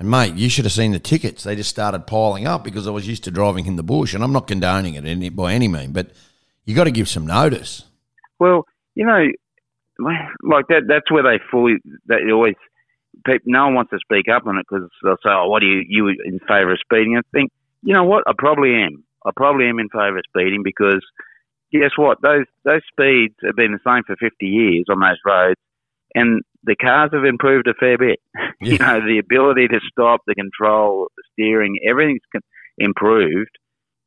And 0.00 0.10
mate, 0.10 0.34
you 0.34 0.48
should 0.48 0.64
have 0.64 0.72
seen 0.72 0.90
the 0.90 0.98
tickets. 0.98 1.44
They 1.44 1.54
just 1.54 1.70
started 1.70 2.08
piling 2.08 2.44
up 2.44 2.64
because 2.64 2.88
I 2.88 2.90
was 2.90 3.06
used 3.06 3.22
to 3.22 3.30
driving 3.30 3.66
in 3.66 3.76
the 3.76 3.84
bush, 3.84 4.14
and 4.14 4.24
I'm 4.24 4.32
not 4.32 4.48
condoning 4.48 4.94
it 4.94 5.04
any, 5.04 5.28
by 5.28 5.52
any 5.52 5.68
mean, 5.68 5.92
but 5.92 6.10
you 6.64 6.74
got 6.74 6.84
to 6.84 6.90
give 6.90 7.08
some 7.08 7.26
notice. 7.26 7.84
Well, 8.38 8.66
you 8.94 9.06
know, 9.06 9.26
like 10.42 10.66
that. 10.68 10.82
That's 10.88 11.10
where 11.10 11.22
they 11.22 11.42
fully. 11.50 11.76
They 12.06 12.30
always. 12.32 12.54
People, 13.26 13.44
no 13.46 13.66
one 13.66 13.74
wants 13.74 13.90
to 13.90 13.98
speak 14.00 14.26
up 14.32 14.46
on 14.46 14.56
it 14.56 14.66
because 14.68 14.88
they'll 15.02 15.16
say, 15.24 15.30
"Oh, 15.32 15.48
what 15.48 15.62
are 15.62 15.66
you 15.66 15.82
you 15.86 16.08
in 16.08 16.38
favour 16.40 16.72
of 16.72 16.78
speeding?" 16.80 17.16
I 17.16 17.20
think, 17.32 17.50
you 17.82 17.94
know 17.94 18.04
what? 18.04 18.24
I 18.26 18.32
probably 18.36 18.74
am. 18.74 19.04
I 19.24 19.30
probably 19.36 19.66
am 19.68 19.78
in 19.78 19.88
favour 19.88 20.18
of 20.18 20.24
speeding 20.28 20.62
because 20.64 21.04
guess 21.72 21.92
what? 21.96 22.18
Those 22.22 22.46
those 22.64 22.80
speeds 22.90 23.34
have 23.44 23.56
been 23.56 23.72
the 23.72 23.78
same 23.86 24.02
for 24.06 24.16
fifty 24.16 24.46
years 24.46 24.86
on 24.88 25.00
those 25.00 25.18
roads, 25.24 25.60
and 26.14 26.42
the 26.64 26.76
cars 26.76 27.10
have 27.12 27.24
improved 27.24 27.68
a 27.68 27.74
fair 27.74 27.98
bit. 27.98 28.20
Yeah. 28.64 28.72
you 28.72 28.78
know, 28.78 29.00
the 29.04 29.18
ability 29.18 29.66
to 29.66 29.80
stop, 29.90 30.20
the 30.24 30.36
control, 30.36 31.08
the 31.16 31.24
steering, 31.32 31.80
everything's 31.84 32.20
improved, 32.78 33.50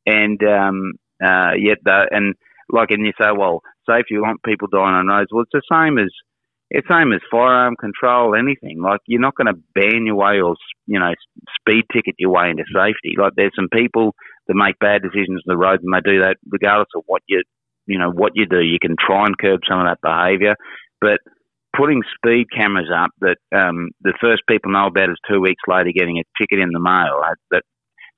and 0.06 0.42
um, 0.44 0.94
uh, 1.22 1.52
yet 1.60 1.80
the 1.84 2.08
and 2.10 2.36
like 2.70 2.92
and 2.92 3.06
you 3.06 3.14
say, 3.20 3.30
well, 3.36 3.62
safety, 3.90 4.16
you 4.16 4.22
want 4.22 4.44
people 4.44 4.68
dying 4.68 4.96
on 4.96 5.08
roads. 5.08 5.30
Well, 5.32 5.44
it's 5.44 5.52
the 5.54 5.62
same 5.72 5.98
as 5.98 6.10
it's 6.72 6.88
same 6.90 7.14
as 7.14 7.22
firearm 7.30 7.76
control, 7.80 8.36
anything. 8.36 8.82
Like 8.82 9.02
you're 9.06 9.22
not 9.22 9.36
going 9.36 9.54
to 9.54 9.62
ban 9.76 10.06
your 10.06 10.16
way 10.16 10.42
or 10.42 10.56
you 10.88 11.00
know 11.00 11.14
speed 11.60 11.86
ticket 11.94 12.16
your 12.18 12.32
way 12.32 12.50
into 12.50 12.64
safety. 12.74 13.14
Like 13.18 13.34
there's 13.36 13.56
some 13.56 13.70
people 13.72 14.16
that 14.48 14.56
make 14.56 14.80
bad 14.80 15.02
decisions 15.02 15.42
on 15.46 15.54
the 15.54 15.58
road, 15.58 15.82
and 15.84 15.94
they 15.94 16.02
do 16.02 16.22
that 16.22 16.38
regardless 16.50 16.90
of 16.96 17.04
what 17.06 17.22
you 17.28 17.44
you 17.86 18.00
know 18.00 18.12
what 18.12 18.32
you 18.36 18.46
do. 18.46 18.62
You 18.62 18.80
can 18.82 18.96
try 19.00 19.26
and 19.26 19.38
curb 19.38 19.62
some 19.70 19.80
of 19.80 19.86
that 19.86 20.02
behaviour, 20.02 20.56
but 21.02 21.20
putting 21.78 22.02
speed 22.16 22.48
cameras 22.56 22.90
up 22.96 23.12
that 23.22 23.38
um, 23.56 23.90
the 24.02 24.14
first 24.22 24.42
people 24.48 24.72
know 24.72 24.88
about 24.88 25.10
is 25.10 25.18
two 25.30 25.42
weeks 25.42 25.62
later 25.68 25.92
getting 25.94 26.18
a 26.18 26.24
ticket 26.42 26.60
in 26.60 26.70
the 26.72 26.80
mail. 26.80 27.22
That 27.52 27.64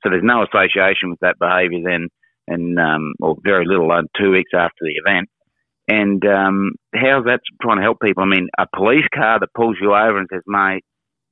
so 0.04 0.10
there's 0.10 0.24
no 0.24 0.44
association 0.44 1.10
with 1.10 1.20
that 1.22 1.40
behaviour 1.40 1.82
then 1.84 2.08
and 2.48 2.80
um, 2.80 3.14
or 3.22 3.36
very 3.44 3.66
little, 3.66 3.92
uh, 3.92 4.04
two 4.20 4.32
weeks 4.32 4.52
after 4.54 4.82
the 4.82 4.96
event. 5.06 5.30
And 5.88 6.24
um, 6.26 6.72
how's 6.94 7.26
that 7.26 7.40
trying 7.62 7.78
to 7.78 7.84
help 7.84 8.00
people? 8.02 8.24
I 8.24 8.28
mean, 8.28 8.50
a 8.58 8.66
police 8.76 9.08
car 9.14 9.40
that 9.40 9.54
pulls 9.56 9.78
you 9.82 9.94
over 9.94 10.18
and 10.18 10.28
says, 10.32 10.44
"Mate, 10.46 10.84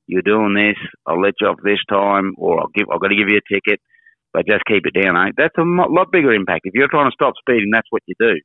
you're 0.07 0.21
doing 0.21 0.53
this. 0.55 0.77
I'll 1.05 1.21
let 1.21 1.33
you 1.41 1.47
off 1.47 1.59
this 1.63 1.83
time, 1.89 2.33
or 2.37 2.59
I'll 2.59 2.71
give. 2.73 2.87
I've 2.91 3.01
got 3.01 3.09
to 3.09 3.17
give 3.17 3.29
you 3.29 3.39
a 3.39 3.53
ticket, 3.53 3.79
but 4.33 4.47
just 4.47 4.63
keep 4.65 4.83
it 4.85 4.99
down." 4.99 5.17
Eh? 5.17 5.31
That's 5.35 5.57
a 5.57 5.63
lot 5.63 6.11
bigger 6.11 6.33
impact. 6.33 6.61
If 6.63 6.73
you're 6.73 6.89
trying 6.89 7.09
to 7.09 7.15
stop 7.15 7.33
speeding, 7.39 7.69
that's 7.71 7.87
what 7.89 8.03
you 8.07 8.15
do. 8.19 8.39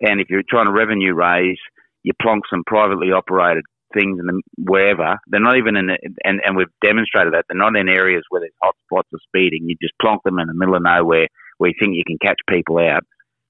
And 0.00 0.20
if 0.20 0.28
you're 0.30 0.48
trying 0.48 0.66
to 0.66 0.72
revenue 0.72 1.14
raise, 1.14 1.60
you 2.02 2.12
plonk 2.20 2.44
some 2.48 2.64
privately 2.66 3.12
operated 3.12 3.64
things 3.92 4.18
in 4.18 4.26
the, 4.26 4.42
wherever. 4.58 5.16
They're 5.28 5.40
not 5.40 5.58
even 5.58 5.76
in, 5.76 5.86
the, 5.86 5.98
and 6.24 6.40
and 6.42 6.56
we've 6.56 6.72
demonstrated 6.82 7.34
that 7.34 7.44
they're 7.48 7.58
not 7.58 7.76
in 7.76 7.88
areas 7.88 8.24
where 8.30 8.40
there's 8.40 8.62
hot 8.62 8.74
spots 8.88 9.08
of 9.12 9.20
speeding. 9.28 9.68
You 9.68 9.76
just 9.80 9.94
plonk 10.00 10.22
them 10.24 10.38
in 10.38 10.48
the 10.48 10.54
middle 10.54 10.74
of 10.74 10.82
nowhere 10.82 11.28
where 11.58 11.70
you 11.70 11.74
think 11.78 11.94
you 11.94 12.04
can 12.06 12.18
catch 12.20 12.38
people 12.48 12.78
out. 12.78 13.02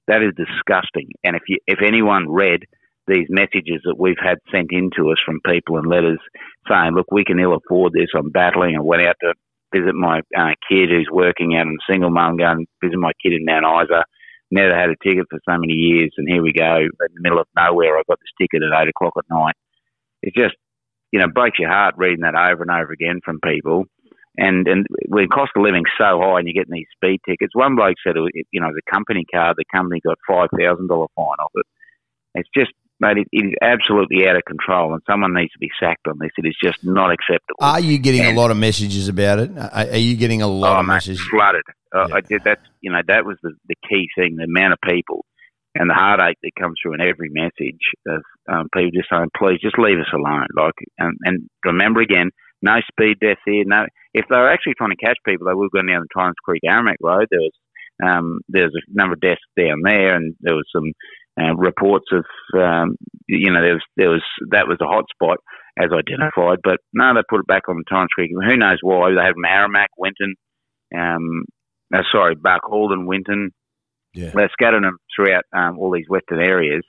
That 0.07 0.21
is 0.21 0.33
disgusting. 0.37 1.09
And 1.23 1.35
if 1.35 1.43
you 1.47 1.57
if 1.67 1.79
anyone 1.81 2.29
read 2.29 2.65
these 3.07 3.27
messages 3.29 3.81
that 3.85 3.99
we've 3.99 4.21
had 4.21 4.37
sent 4.51 4.67
in 4.71 4.89
to 4.97 5.11
us 5.11 5.17
from 5.25 5.39
people 5.45 5.77
and 5.77 5.87
letters 5.87 6.19
saying, 6.67 6.93
look, 6.93 7.05
we 7.11 7.23
can 7.23 7.39
ill 7.39 7.55
afford 7.55 7.93
this. 7.93 8.09
I'm 8.15 8.31
battling. 8.31 8.75
I 8.75 8.81
went 8.81 9.05
out 9.05 9.15
to 9.21 9.33
visit 9.73 9.93
my 9.93 10.21
uh, 10.37 10.53
kid 10.69 10.89
who's 10.89 11.09
working 11.11 11.55
out 11.55 11.67
in 11.67 11.77
single 11.89 12.09
mum, 12.09 12.37
going 12.37 12.65
and 12.65 12.67
visit 12.83 12.97
my 12.97 13.11
kid 13.21 13.33
in 13.33 13.45
Mount 13.45 13.65
Isa. 13.65 14.03
Never 14.51 14.75
had 14.75 14.89
a 14.89 14.95
ticket 15.03 15.25
for 15.29 15.39
so 15.47 15.57
many 15.57 15.73
years, 15.73 16.11
and 16.17 16.27
here 16.29 16.41
we 16.41 16.53
go 16.53 16.77
in 16.77 16.89
the 16.99 17.21
middle 17.21 17.39
of 17.39 17.47
nowhere. 17.55 17.97
I 17.97 18.03
got 18.07 18.19
this 18.19 18.37
ticket 18.39 18.63
at 18.63 18.81
eight 18.81 18.89
o'clock 18.89 19.13
at 19.17 19.25
night. 19.29 19.55
It 20.21 20.33
just, 20.35 20.55
you 21.11 21.19
know, 21.19 21.27
breaks 21.27 21.59
your 21.59 21.69
heart 21.69 21.95
reading 21.97 22.21
that 22.21 22.35
over 22.35 22.61
and 22.61 22.71
over 22.71 22.91
again 22.91 23.21
from 23.25 23.39
people. 23.43 23.85
And 24.37 24.67
and 24.67 24.85
when 25.07 25.27
cost 25.27 25.51
of 25.55 25.63
living's 25.63 25.91
so 25.97 26.19
high, 26.19 26.39
and 26.39 26.47
you're 26.47 26.61
getting 26.63 26.75
these 26.75 26.91
speed 26.95 27.19
tickets. 27.27 27.55
One 27.55 27.75
bloke 27.75 27.95
said, 28.05 28.15
you 28.15 28.61
know, 28.61 28.71
the 28.73 28.91
company 28.91 29.25
car, 29.33 29.53
the 29.55 29.65
company 29.73 30.01
got 30.05 30.17
five 30.27 30.49
thousand 30.57 30.87
dollar 30.87 31.07
fine 31.15 31.39
off 31.39 31.51
it. 31.55 31.65
It's 32.35 32.49
just 32.55 32.71
mate, 32.99 33.17
it, 33.17 33.27
it 33.31 33.45
is 33.47 33.53
absolutely 33.61 34.27
out 34.27 34.35
of 34.35 34.43
control, 34.45 34.93
and 34.93 35.01
someone 35.09 35.33
needs 35.33 35.51
to 35.53 35.59
be 35.59 35.69
sacked 35.79 36.07
on 36.07 36.17
this. 36.19 36.31
It 36.37 36.47
is 36.47 36.55
just 36.61 36.83
not 36.83 37.11
acceptable. 37.11 37.59
Are 37.59 37.79
you 37.79 37.97
getting 37.97 38.21
and, 38.21 38.37
a 38.37 38.39
lot 38.39 38.51
of 38.51 38.57
messages 38.57 39.07
about 39.07 39.39
it? 39.39 39.51
Are, 39.57 39.91
are 39.91 39.97
you 39.97 40.15
getting 40.15 40.41
a 40.41 40.47
lot 40.47 40.77
oh, 40.77 40.79
of 40.81 40.85
messages? 40.85 41.21
Flooded. 41.29 41.63
Uh, 41.95 42.07
yeah. 42.09 42.15
I 42.15 42.21
did 42.21 42.43
that. 42.45 42.59
You 42.81 42.91
know, 42.91 43.01
that 43.07 43.25
was 43.25 43.37
the, 43.41 43.53
the 43.67 43.75
key 43.89 44.07
thing. 44.17 44.35
The 44.37 44.45
amount 44.45 44.73
of 44.73 44.79
people 44.87 45.25
and 45.75 45.89
the 45.89 45.93
heartache 45.93 46.37
that 46.41 46.51
comes 46.59 46.75
through 46.81 46.95
in 46.95 47.01
every 47.01 47.29
message 47.29 47.81
of 48.07 48.23
um, 48.51 48.67
people 48.73 48.91
just 48.93 49.09
saying, 49.09 49.29
"Please, 49.37 49.59
just 49.61 49.77
leave 49.77 49.99
us 49.99 50.11
alone." 50.13 50.47
Like, 50.55 50.75
and, 50.97 51.17
and 51.23 51.49
remember 51.63 52.01
again, 52.01 52.31
no 52.65 52.81
speed 52.89 53.19
deaths 53.21 53.41
here. 53.45 53.63
No, 53.65 53.85
if 54.13 54.25
they 54.29 54.35
were 54.35 54.49
actually 54.49 54.73
trying 54.73 54.89
to 54.89 55.05
catch 55.05 55.17
people, 55.25 55.45
they 55.45 55.53
would 55.53 55.69
have 55.71 55.77
gone 55.77 55.87
down 55.87 56.01
the 56.01 56.13
Torrens 56.13 56.41
Creek 56.43 56.63
Aramac 56.65 56.97
Road. 57.01 57.27
There 57.29 57.39
was 57.39 57.53
um, 58.03 58.41
there's 58.49 58.73
a 58.75 58.81
number 58.91 59.13
of 59.13 59.21
deaths 59.21 59.41
down 59.57 59.81
there, 59.83 60.15
and 60.15 60.35
there 60.41 60.55
was 60.55 60.65
some 60.75 60.91
uh, 61.39 61.55
reports 61.55 62.07
of 62.11 62.25
um, 62.59 62.95
you 63.27 63.51
know 63.51 63.61
there 63.61 63.75
was 63.75 63.85
there 63.95 64.09
was 64.09 64.23
that 64.51 64.67
was 64.67 64.77
a 64.81 64.87
hot 64.87 65.05
spot 65.13 65.37
as 65.77 65.91
identified, 65.91 66.59
but 66.63 66.79
no, 66.93 67.13
they 67.13 67.21
put 67.29 67.41
it 67.41 67.47
back 67.47 67.67
on 67.67 67.77
the 67.77 67.83
Torrens 67.89 68.09
Creek. 68.15 68.31
Who 68.31 68.57
knows 68.57 68.79
why? 68.81 69.11
They 69.11 69.21
have 69.21 69.35
Aramac, 69.35 69.91
Winton, 69.97 70.35
um, 70.97 71.43
uh, 71.93 72.03
sorry, 72.11 72.35
Barcaldine, 72.35 73.05
Winton. 73.05 73.51
Yeah. 74.13 74.31
They're 74.33 74.49
scattered 74.53 74.83
them 74.83 74.97
throughout 75.13 75.43
um, 75.53 75.77
all 75.77 75.91
these 75.91 76.07
western 76.07 76.39
areas, 76.39 76.83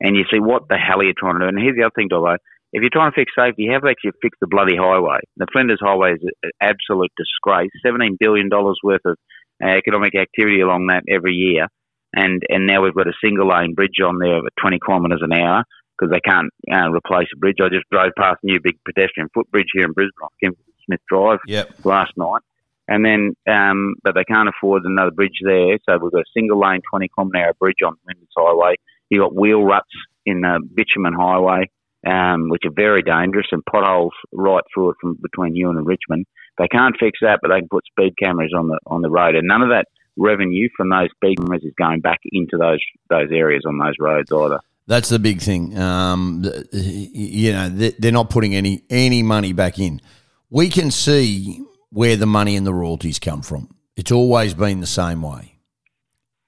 and 0.00 0.16
you 0.16 0.24
see 0.30 0.40
what 0.40 0.68
the 0.68 0.76
hell 0.76 1.00
are 1.00 1.04
you 1.04 1.14
trying 1.16 1.38
to 1.38 1.46
do? 1.46 1.48
And 1.48 1.58
here's 1.58 1.76
the 1.76 1.84
other 1.84 1.94
thing, 1.94 2.08
Dobbo. 2.10 2.36
If 2.72 2.82
you're 2.82 2.90
trying 2.92 3.12
to 3.12 3.14
fix 3.14 3.32
safety, 3.38 3.64
you 3.64 3.72
have 3.72 3.82
to 3.82 3.88
actually 3.88 4.12
fix 4.20 4.36
the 4.40 4.46
bloody 4.46 4.76
highway. 4.76 5.20
The 5.36 5.46
Flinders 5.52 5.80
Highway 5.80 6.14
is 6.14 6.20
an 6.42 6.50
absolute 6.60 7.12
disgrace. 7.16 7.70
$17 7.84 8.18
billion 8.18 8.48
worth 8.50 9.00
of 9.04 9.16
uh, 9.62 9.68
economic 9.68 10.14
activity 10.14 10.60
along 10.60 10.88
that 10.88 11.04
every 11.08 11.32
year 11.32 11.68
and 12.16 12.42
and 12.48 12.66
now 12.66 12.82
we've 12.82 12.94
got 12.94 13.06
a 13.06 13.12
single 13.22 13.48
lane 13.48 13.74
bridge 13.74 14.00
on 14.04 14.18
there 14.18 14.38
at 14.38 14.52
20 14.60 14.78
kilometres 14.84 15.22
an 15.22 15.32
hour 15.32 15.64
because 15.96 16.10
they 16.10 16.20
can't 16.20 16.50
uh, 16.72 16.90
replace 16.90 17.28
a 17.32 17.38
bridge. 17.38 17.56
I 17.62 17.68
just 17.68 17.88
drove 17.90 18.12
past 18.18 18.38
a 18.42 18.46
new 18.46 18.60
big 18.60 18.78
pedestrian 18.84 19.28
footbridge 19.32 19.68
here 19.72 19.84
in 19.84 19.92
Brisbane, 19.92 20.28
Kingsford 20.42 20.64
Smith 20.84 21.00
Drive, 21.08 21.38
yep. 21.46 21.72
last 21.84 22.12
night. 22.16 22.42
And 22.88 23.04
then, 23.04 23.34
um, 23.48 23.94
but 24.04 24.14
they 24.14 24.24
can't 24.24 24.48
afford 24.48 24.84
another 24.84 25.10
bridge 25.10 25.40
there, 25.42 25.78
so 25.84 25.98
we've 25.98 26.12
got 26.12 26.20
a 26.20 26.32
single 26.36 26.60
lane 26.60 26.80
20 26.90 27.08
kilometre 27.14 27.38
an 27.38 27.44
hour 27.46 27.54
bridge 27.58 27.82
on 27.84 27.96
Flinders 28.04 28.28
Highway. 28.36 28.74
You've 29.08 29.22
got 29.22 29.34
wheel 29.34 29.64
ruts 29.64 29.90
in 30.24 30.42
the 30.42 30.60
bitumen 30.74 31.14
highway, 31.14 31.70
um, 32.06 32.48
which 32.48 32.62
are 32.64 32.72
very 32.74 33.02
dangerous, 33.02 33.46
and 33.52 33.64
potholes 33.64 34.12
right 34.32 34.62
through 34.72 34.90
it 34.90 34.96
from 35.00 35.18
between 35.20 35.56
Ewan 35.56 35.76
and 35.76 35.86
Richmond. 35.86 36.26
They 36.58 36.68
can't 36.68 36.96
fix 36.98 37.18
that, 37.22 37.40
but 37.42 37.48
they 37.48 37.60
can 37.60 37.68
put 37.68 37.84
speed 37.86 38.14
cameras 38.22 38.52
on 38.56 38.68
the 38.68 38.78
on 38.86 39.02
the 39.02 39.10
road, 39.10 39.34
and 39.34 39.46
none 39.46 39.62
of 39.62 39.68
that 39.70 39.86
revenue 40.16 40.68
from 40.76 40.88
those 40.88 41.08
speed 41.14 41.38
cameras 41.38 41.64
is 41.64 41.74
going 41.78 42.00
back 42.00 42.20
into 42.32 42.56
those 42.56 42.80
those 43.10 43.30
areas 43.32 43.64
on 43.66 43.78
those 43.78 43.94
roads 43.98 44.32
either. 44.32 44.60
That's 44.86 45.08
the 45.08 45.18
big 45.18 45.40
thing. 45.40 45.76
Um, 45.76 46.44
you 46.72 47.52
know, 47.52 47.68
they're 47.68 48.12
not 48.12 48.30
putting 48.30 48.54
any 48.54 48.82
any 48.88 49.22
money 49.22 49.52
back 49.52 49.78
in. 49.78 50.00
We 50.48 50.68
can 50.68 50.90
see 50.90 51.60
where 51.90 52.16
the 52.16 52.26
money 52.26 52.56
and 52.56 52.66
the 52.66 52.74
royalties 52.74 53.18
come 53.18 53.42
from. 53.42 53.74
It's 53.96 54.12
always 54.12 54.54
been 54.54 54.80
the 54.80 54.86
same 54.86 55.22
way. 55.22 55.55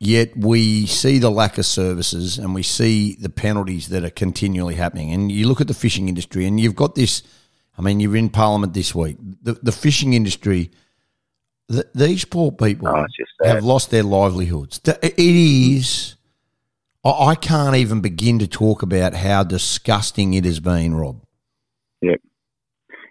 Yet 0.00 0.37
we 0.37 0.87
see 0.87 1.19
the 1.19 1.31
lack 1.31 1.59
of 1.59 1.67
services 1.67 2.38
and 2.38 2.55
we 2.55 2.62
see 2.62 3.17
the 3.17 3.28
penalties 3.28 3.88
that 3.88 4.05
are 4.05 4.11
continually 4.11 4.76
happening. 4.76 5.12
And 5.12 5.33
you 5.33 5.49
look 5.49 5.61
at 5.61 5.67
the 5.67 5.75
fishing 5.75 6.09
industry, 6.09 6.47
and 6.47 6.61
you've 6.61 6.76
got 6.76 6.95
this. 6.95 7.23
I 7.76 7.83
mean, 7.83 7.99
you're 7.99 8.17
in 8.17 8.28
Parliament 8.28 8.75
this 8.75 8.95
week. 8.95 9.17
The, 9.43 9.55
the 9.55 9.73
fishing 9.73 10.12
industry 10.12 10.71
th- 11.71 11.87
these 11.95 12.25
poor 12.25 12.52
people 12.52 12.88
oh, 12.88 13.07
have 13.45 13.64
lost 13.64 13.90
their 13.90 14.02
livelihoods. 14.02 14.81
It 14.85 15.14
is. 15.19 16.17
I 17.05 17.37
can't 17.37 17.76
even 17.76 18.00
begin 18.00 18.38
to 18.40 18.47
talk 18.47 18.83
about 18.83 19.14
how 19.14 19.43
disgusting 19.43 20.35
it 20.35 20.45
has 20.45 20.61
been, 20.61 20.95
Rob. 20.95 21.23
Yep, 22.02 22.21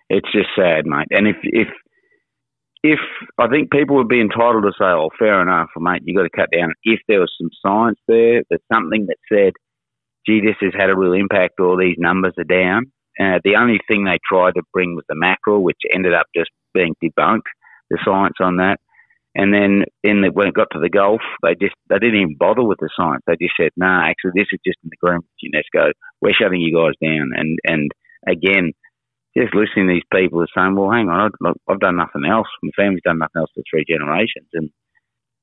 it's 0.10 0.32
just 0.32 0.50
sad, 0.56 0.86
mate. 0.86 1.08
And 1.12 1.28
if 1.28 1.38
if 1.44 1.68
if 2.94 3.00
I 3.38 3.48
think 3.48 3.72
people 3.72 3.98
would 3.98 4.08
be 4.08 4.22
entitled 4.22 4.64
to 4.64 4.72
say, 4.78 4.86
"Oh, 4.86 5.10
fair 5.18 5.42
enough, 5.42 5.70
mate, 5.78 6.02
you 6.06 6.16
got 6.16 6.24
to 6.24 6.30
cut 6.30 6.50
down." 6.52 6.74
If 6.84 7.00
there 7.08 7.20
was 7.20 7.34
some 7.40 7.50
science 7.66 8.00
there, 8.08 8.44
there's 8.50 8.62
something 8.74 9.08
that 9.08 9.18
said, 9.32 9.54
"Gee, 10.26 10.42
this 10.42 10.58
has 10.62 10.74
had 10.78 10.90
a 10.90 10.98
real 10.98 11.14
impact," 11.14 11.60
or 11.60 11.78
these 11.78 11.98
numbers 11.98 12.34
are 12.38 12.44
down. 12.44 12.92
Uh, 13.20 13.40
the 13.44 13.56
only 13.56 13.80
thing 13.88 14.04
they 14.04 14.20
tried 14.30 14.54
to 14.56 14.64
bring 14.74 14.96
was 14.96 15.06
the 15.10 15.16
mackerel, 15.16 15.64
which 15.64 15.80
ended 15.94 16.14
up 16.14 16.28
just 16.36 16.52
being 16.74 16.96
debunked 17.04 17.50
the 17.90 17.98
science 18.04 18.36
on 18.42 18.58
that. 18.58 18.78
And 19.36 19.54
then 19.54 19.84
in 20.04 20.22
the, 20.22 20.30
when 20.32 20.48
it 20.48 20.56
got 20.56 20.68
to 20.72 20.80
the 20.80 20.90
Gulf, 20.90 21.22
they 21.44 21.54
just 21.54 21.76
they 21.90 22.00
didn't 22.00 22.22
even 22.22 22.38
bother 22.40 22.64
with 22.64 22.80
the 22.80 22.90
science. 22.98 23.22
They 23.28 23.38
just 23.40 23.54
said, 23.60 23.70
"No, 23.78 23.86
nah, 23.86 24.10
actually, 24.10 24.32
this 24.34 24.48
is 24.52 24.60
just 24.66 24.80
an 24.84 24.90
agreement 24.94 25.26
with 25.30 25.52
UNESCO. 25.54 25.92
We're 26.22 26.34
shutting 26.34 26.62
you 26.62 26.74
guys 26.74 26.98
down." 27.04 27.32
And 27.36 27.60
and 27.66 27.92
again, 28.28 28.74
just 29.38 29.54
listening 29.54 29.88
to 29.88 29.94
these 29.94 30.10
people 30.12 30.42
are 30.42 30.48
saying, 30.56 30.76
"Well, 30.76 30.92
hang 30.92 31.10
on, 31.10 31.32
I've, 31.46 31.54
I've 31.68 31.80
done 31.80 31.98
nothing 31.98 32.26
else. 32.30 32.48
My 32.64 32.72
family's 32.76 33.04
done 33.04 33.20
nothing 33.20 33.42
else 33.42 33.52
for 33.54 33.64
three 33.70 33.86
generations." 33.88 34.48
And 34.54 34.70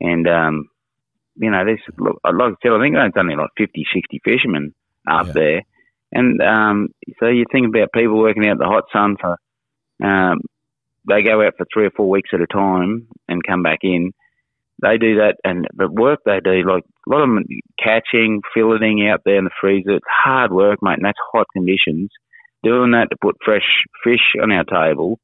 and 0.01 0.29
um, 0.29 0.69
you 1.37 1.51
know, 1.51 1.65
there's 1.65 1.81
look, 1.99 2.21
like 2.25 2.53
I 2.53 2.55
said, 2.63 2.73
I 2.73 2.81
think 2.81 2.95
there's 2.95 3.13
only 3.17 3.37
like 3.37 3.51
50, 3.57 3.85
60 3.93 4.21
fishermen 4.25 4.75
up 5.09 5.29
yeah. 5.29 5.33
there. 5.33 5.63
And 6.13 6.41
um, 6.41 6.89
so 7.19 7.27
you 7.27 7.45
think 7.51 7.67
about 7.67 7.93
people 7.93 8.19
working 8.19 8.47
out 8.47 8.59
the 8.59 8.67
hot 8.67 8.85
sun 8.93 9.17
for 9.21 9.37
um, 10.05 10.41
they 11.09 11.23
go 11.23 11.43
out 11.43 11.55
for 11.57 11.67
three 11.73 11.87
or 11.87 11.91
four 11.91 12.09
weeks 12.09 12.31
at 12.33 12.41
a 12.41 12.47
time 12.47 13.09
and 13.29 13.43
come 13.47 13.63
back 13.63 13.81
in. 13.83 14.13
They 14.83 14.99
do 14.99 15.17
that, 15.17 15.37
and 15.45 15.67
the 15.75 15.89
work 15.89 16.21
they 16.25 16.41
do, 16.43 16.63
like 16.69 16.83
a 17.07 17.11
lot 17.11 17.23
of 17.23 17.29
them 17.29 17.45
catching, 17.83 18.43
filleting 18.57 19.09
out 19.11 19.21
there 19.25 19.39
in 19.39 19.45
the 19.45 19.51
freezer. 19.61 19.93
It's 19.93 20.05
hard 20.09 20.53
work, 20.53 20.81
mate, 20.83 20.95
and 20.95 21.05
that's 21.05 21.19
hot 21.33 21.47
conditions. 21.53 22.11
Doing 22.65 22.93
that 22.93 23.09
to 23.11 23.17
put 23.21 23.37
fresh 23.45 23.85
fish 24.03 24.35
on 24.43 24.51
our 24.51 24.65
table. 24.65 25.19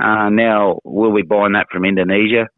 Uh, 0.00 0.30
now 0.30 0.80
we'll 0.84 1.14
be 1.14 1.22
buying 1.22 1.52
that 1.52 1.66
from 1.70 1.84
Indonesia, 1.84 2.48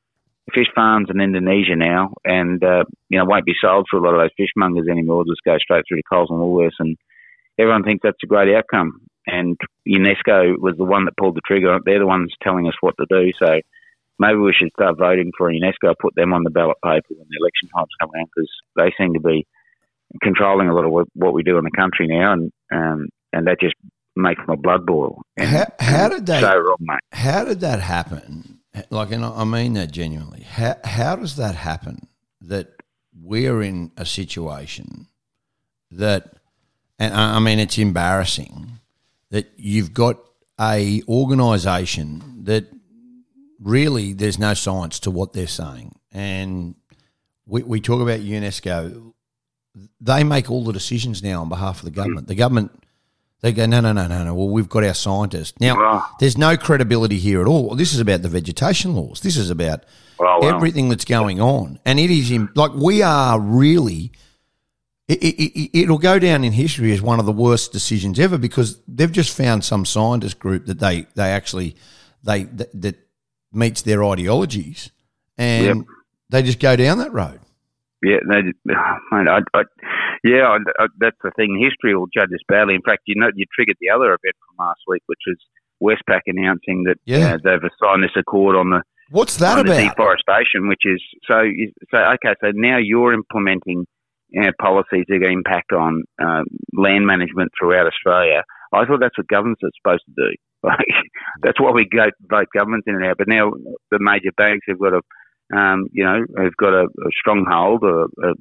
fish 0.54 0.68
farms 0.74 1.08
in 1.10 1.20
Indonesia 1.20 1.74
now, 1.76 2.14
and 2.24 2.62
uh, 2.62 2.84
you 3.08 3.18
know 3.18 3.24
won't 3.24 3.44
be 3.44 3.54
sold 3.60 3.86
for 3.90 3.96
a 3.96 4.00
lot 4.00 4.14
of 4.14 4.20
those 4.20 4.36
fishmongers 4.38 4.88
anymore. 4.88 5.24
Just 5.24 5.42
go 5.44 5.58
straight 5.58 5.84
through 5.88 5.98
to 5.98 6.02
Coles 6.10 6.30
and 6.30 6.38
Woolworths, 6.38 6.78
and 6.78 6.96
everyone 7.58 7.82
thinks 7.82 8.02
that's 8.04 8.22
a 8.22 8.26
great 8.26 8.54
outcome 8.54 9.00
and 9.26 9.56
UNESCO 9.86 10.58
was 10.58 10.76
the 10.76 10.84
one 10.84 11.04
that 11.04 11.16
pulled 11.16 11.36
the 11.36 11.40
trigger. 11.46 11.78
They're 11.84 11.98
the 11.98 12.06
ones 12.06 12.34
telling 12.42 12.66
us 12.66 12.74
what 12.80 12.94
to 12.98 13.06
do. 13.08 13.32
So 13.38 13.60
maybe 14.18 14.38
we 14.38 14.52
should 14.52 14.72
start 14.72 14.98
voting 14.98 15.32
for 15.36 15.50
UNESCO, 15.50 15.94
put 16.00 16.14
them 16.14 16.32
on 16.32 16.44
the 16.44 16.50
ballot 16.50 16.78
paper 16.84 17.08
when 17.10 17.26
the 17.28 17.38
election 17.40 17.68
times 17.74 17.88
come 18.00 18.10
around 18.14 18.28
because 18.34 18.50
they 18.76 18.92
seem 18.98 19.14
to 19.14 19.20
be 19.20 19.46
controlling 20.22 20.68
a 20.68 20.74
lot 20.74 20.84
of 20.84 21.08
what 21.14 21.34
we 21.34 21.42
do 21.42 21.58
in 21.58 21.64
the 21.64 21.70
country 21.70 22.06
now, 22.06 22.32
and 22.32 22.52
um, 22.72 23.08
and 23.32 23.46
that 23.46 23.60
just 23.60 23.74
makes 24.16 24.42
my 24.46 24.54
blood 24.54 24.86
boil. 24.86 25.22
How, 25.38 25.66
how 25.78 26.08
did 26.08 26.26
that? 26.26 26.40
So 26.40 26.56
wrong, 26.58 26.76
mate. 26.80 27.00
How 27.12 27.44
did 27.44 27.60
that 27.60 27.80
happen? 27.80 28.60
Like, 28.90 29.12
and 29.12 29.24
I 29.24 29.44
mean 29.44 29.74
that 29.74 29.92
genuinely. 29.92 30.42
How 30.42 30.76
how 30.84 31.16
does 31.16 31.36
that 31.36 31.54
happen? 31.54 32.08
That 32.40 32.82
we're 33.20 33.62
in 33.62 33.92
a 33.96 34.06
situation 34.06 35.08
that, 35.90 36.34
and 36.98 37.14
I 37.14 37.38
mean, 37.38 37.58
it's 37.58 37.78
embarrassing 37.78 38.78
that 39.30 39.50
you've 39.56 39.92
got 39.92 40.18
a 40.60 41.02
organisation 41.08 42.44
that 42.44 42.66
really 43.60 44.12
there's 44.12 44.38
no 44.38 44.54
science 44.54 44.98
to 45.00 45.10
what 45.10 45.34
they're 45.34 45.46
saying, 45.46 45.94
and 46.10 46.74
we, 47.46 47.62
we 47.62 47.80
talk 47.80 48.00
about 48.00 48.20
UNESCO. 48.20 49.12
they 50.00 50.24
make 50.24 50.50
all 50.50 50.64
the 50.64 50.72
decisions 50.72 51.22
now 51.22 51.42
on 51.42 51.48
behalf 51.48 51.78
of 51.78 51.84
the 51.84 51.90
government. 51.90 52.26
The 52.28 52.34
government, 52.34 52.81
they 53.42 53.52
go, 53.52 53.66
no, 53.66 53.80
no, 53.80 53.92
no, 53.92 54.06
no, 54.06 54.24
no. 54.24 54.34
Well, 54.34 54.48
we've 54.48 54.68
got 54.68 54.84
our 54.84 54.94
scientists. 54.94 55.58
Now, 55.60 56.06
there's 56.20 56.38
no 56.38 56.56
credibility 56.56 57.18
here 57.18 57.40
at 57.40 57.48
all. 57.48 57.74
This 57.74 57.92
is 57.92 57.98
about 57.98 58.22
the 58.22 58.28
vegetation 58.28 58.94
laws. 58.94 59.20
This 59.20 59.36
is 59.36 59.50
about 59.50 59.84
oh, 60.20 60.38
well. 60.40 60.54
everything 60.54 60.88
that's 60.88 61.04
going 61.04 61.40
on. 61.40 61.80
And 61.84 61.98
it 61.98 62.10
is 62.10 62.30
in, 62.30 62.48
like 62.54 62.72
we 62.72 63.02
are 63.02 63.40
really. 63.40 64.12
It, 65.08 65.20
it, 65.20 65.42
it, 65.42 65.80
it'll 65.82 65.98
go 65.98 66.20
down 66.20 66.44
in 66.44 66.52
history 66.52 66.92
as 66.92 67.02
one 67.02 67.18
of 67.18 67.26
the 67.26 67.32
worst 67.32 67.72
decisions 67.72 68.20
ever 68.20 68.38
because 68.38 68.80
they've 68.86 69.10
just 69.10 69.36
found 69.36 69.64
some 69.64 69.84
scientist 69.84 70.38
group 70.38 70.66
that 70.66 70.78
they 70.78 71.06
they 71.16 71.32
actually 71.32 71.74
they 72.22 72.44
that, 72.44 72.80
that 72.80 72.96
meets 73.52 73.82
their 73.82 74.04
ideologies, 74.04 74.90
and 75.36 75.66
Yep. 75.66 75.86
they 76.30 76.42
just 76.42 76.60
go 76.60 76.76
down 76.76 76.98
that 76.98 77.12
road. 77.12 77.40
Yeah, 78.02 78.18
they, 78.28 78.42
mate, 78.64 79.28
I, 79.28 79.40
I, 79.54 79.62
yeah, 80.24 80.46
I, 80.48 80.56
I, 80.82 80.86
that's 80.98 81.16
the 81.22 81.30
thing. 81.36 81.58
History 81.62 81.96
will 81.96 82.08
judge 82.14 82.30
us 82.32 82.40
badly. 82.48 82.74
In 82.74 82.82
fact, 82.82 83.02
you 83.06 83.14
know, 83.18 83.28
you 83.34 83.44
triggered 83.54 83.76
the 83.80 83.90
other 83.90 84.06
event 84.06 84.36
from 84.46 84.64
last 84.66 84.80
week, 84.86 85.02
which 85.06 85.20
was 85.26 85.38
Westpac 85.82 86.20
announcing 86.26 86.84
that 86.84 86.96
Yeah. 87.04 87.34
uh, 87.34 87.38
they've 87.42 87.70
signed 87.82 88.02
this 88.04 88.16
accord 88.16 88.56
on 88.56 88.70
the 88.70 88.82
What's 89.10 89.36
that 89.38 89.58
on 89.58 89.66
the 89.66 89.72
about? 89.72 89.96
deforestation, 89.96 90.68
which 90.68 90.82
is 90.86 91.02
so. 91.26 91.42
So 91.90 91.98
okay, 91.98 92.34
so 92.40 92.50
now 92.54 92.78
you're 92.78 93.12
implementing 93.12 93.86
uh, 94.40 94.52
policies 94.60 95.04
that 95.08 95.16
are 95.16 95.18
going 95.18 95.32
to 95.32 95.50
impact 95.50 95.72
on 95.72 96.04
um, 96.22 96.44
land 96.72 97.06
management 97.06 97.50
throughout 97.58 97.86
Australia. 97.86 98.42
I 98.72 98.86
thought 98.86 99.00
that's 99.00 99.18
what 99.18 99.28
governments 99.28 99.60
are 99.64 99.70
supposed 99.82 100.04
to 100.06 100.12
do. 100.16 100.34
Like 100.64 100.86
that's 101.42 101.60
why 101.60 101.72
we 101.72 101.84
go 101.86 102.06
vote 102.30 102.46
governments 102.56 102.84
in 102.86 102.94
and 102.94 103.04
out. 103.04 103.18
But 103.18 103.26
now 103.26 103.50
the 103.90 103.98
major 104.00 104.30
banks 104.36 104.64
have 104.68 104.78
got 104.78 104.92
a, 104.94 105.00
um, 105.58 105.88
you 105.90 106.04
know, 106.04 106.24
have 106.40 106.56
got 106.56 106.72
a, 106.72 106.84
a 106.84 107.10
stronghold, 107.18 107.82
a, 107.82 108.06
a, 108.24 108.34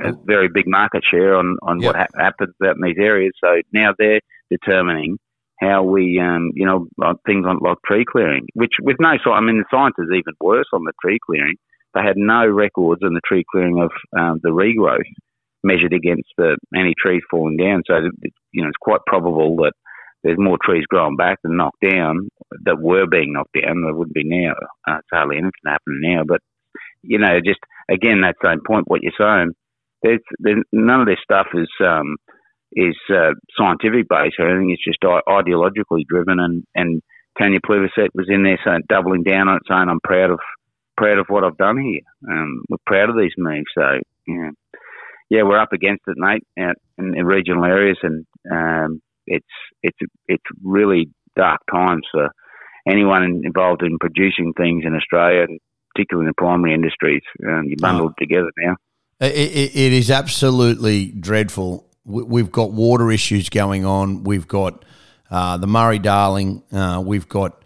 a 0.00 0.12
very 0.24 0.48
big 0.52 0.66
market 0.66 1.02
share 1.10 1.36
on 1.36 1.56
on 1.62 1.80
what 1.80 1.96
ha- 1.96 2.06
happens 2.16 2.54
out 2.64 2.76
in 2.76 2.82
these 2.82 2.98
areas. 2.98 3.32
So 3.42 3.60
now 3.72 3.92
they're 3.98 4.20
determining 4.50 5.18
how 5.60 5.82
we, 5.82 6.20
um, 6.20 6.50
you 6.54 6.66
know, 6.66 6.86
like 6.98 7.16
things 7.24 7.46
on 7.46 7.58
like 7.62 7.78
tree 7.86 8.04
clearing, 8.10 8.46
which 8.54 8.74
with 8.80 8.96
no 9.00 9.16
science, 9.24 9.36
I 9.36 9.40
mean, 9.40 9.58
the 9.58 9.64
science 9.70 9.94
is 9.98 10.08
even 10.12 10.34
worse 10.40 10.66
on 10.72 10.84
the 10.84 10.92
tree 11.02 11.18
clearing. 11.24 11.56
They 11.94 12.02
had 12.02 12.16
no 12.16 12.46
records 12.46 13.00
in 13.02 13.14
the 13.14 13.22
tree 13.26 13.44
clearing 13.50 13.80
of 13.80 13.90
um, 14.18 14.40
the 14.42 14.50
regrowth 14.50 15.08
measured 15.64 15.94
against 15.94 16.28
the 16.36 16.58
any 16.74 16.94
trees 17.00 17.22
falling 17.30 17.56
down. 17.56 17.82
So, 17.86 17.94
you 18.52 18.62
know, 18.62 18.68
it's 18.68 18.76
quite 18.80 19.00
probable 19.06 19.56
that 19.56 19.72
there's 20.22 20.38
more 20.38 20.58
trees 20.62 20.84
growing 20.88 21.16
back 21.16 21.38
than 21.42 21.56
knocked 21.56 21.80
down 21.80 22.28
that 22.64 22.80
were 22.80 23.06
being 23.06 23.32
knocked 23.32 23.54
down. 23.54 23.82
There 23.82 23.94
wouldn't 23.94 24.14
be 24.14 24.24
now. 24.24 24.52
Uh, 24.86 24.98
it's 24.98 25.08
hardly 25.10 25.36
anything 25.36 25.52
happening 25.64 26.00
now. 26.02 26.22
But, 26.26 26.40
you 27.02 27.18
know, 27.18 27.40
just 27.44 27.60
again, 27.88 28.20
that 28.22 28.36
same 28.44 28.60
point, 28.66 28.88
what 28.88 29.02
you're 29.02 29.12
saying, 29.18 29.52
none 30.72 31.00
of 31.00 31.06
this 31.06 31.18
stuff 31.22 31.46
is, 31.54 31.68
um, 31.84 32.16
is 32.72 32.96
uh, 33.10 33.30
scientific 33.56 34.08
based 34.08 34.36
or 34.38 34.48
anything. 34.48 34.70
It's 34.70 34.84
just 34.84 35.00
ideologically 35.02 36.04
driven. 36.08 36.40
And, 36.40 36.64
and 36.74 37.02
Tanya 37.38 37.60
Plibersek 37.60 38.08
was 38.14 38.26
in 38.28 38.42
there 38.42 38.58
saying, 38.64 38.82
doubling 38.88 39.22
down 39.22 39.48
on 39.48 39.56
it, 39.56 39.62
saying, 39.68 39.88
I'm 39.88 40.00
proud 40.02 40.30
of 40.30 40.40
proud 40.96 41.18
of 41.18 41.26
what 41.28 41.44
I've 41.44 41.58
done 41.58 41.78
here. 41.78 42.00
Um, 42.28 42.62
we're 42.68 42.78
proud 42.86 43.10
of 43.10 43.18
these 43.18 43.34
moves. 43.36 43.66
So, 43.76 44.00
yeah, 44.26 44.50
yeah, 45.28 45.42
we're 45.42 45.58
up 45.58 45.72
against 45.72 46.04
it, 46.06 46.16
mate, 46.16 46.44
out 46.58 46.76
in, 46.98 47.16
in 47.16 47.26
regional 47.26 47.64
areas, 47.64 47.98
and 48.02 48.24
um, 48.50 49.02
it's 49.26 49.44
it's 49.82 49.98
it's 50.26 50.44
really 50.62 51.10
dark 51.36 51.60
times 51.70 52.06
for 52.10 52.30
anyone 52.88 53.42
involved 53.44 53.82
in 53.82 53.98
producing 53.98 54.52
things 54.56 54.84
in 54.86 54.94
Australia, 54.94 55.46
particularly 55.94 56.26
in 56.26 56.28
the 56.28 56.42
primary 56.42 56.74
industries. 56.74 57.22
Um, 57.46 57.64
you're 57.66 57.76
bundled 57.80 58.14
together 58.18 58.50
now. 58.58 58.76
It, 59.20 59.32
it, 59.34 59.76
it 59.76 59.92
is 59.92 60.10
absolutely 60.10 61.06
dreadful. 61.06 61.86
We- 62.04 62.22
We've 62.22 62.52
got 62.52 62.72
water 62.72 63.10
issues 63.10 63.48
going 63.48 63.84
on. 63.84 64.24
We've 64.24 64.46
got 64.46 64.84
uh, 65.30 65.56
the 65.56 65.66
Murray 65.66 65.98
Darling. 65.98 66.62
Uh, 66.72 67.02
we've 67.04 67.28
got 67.28 67.62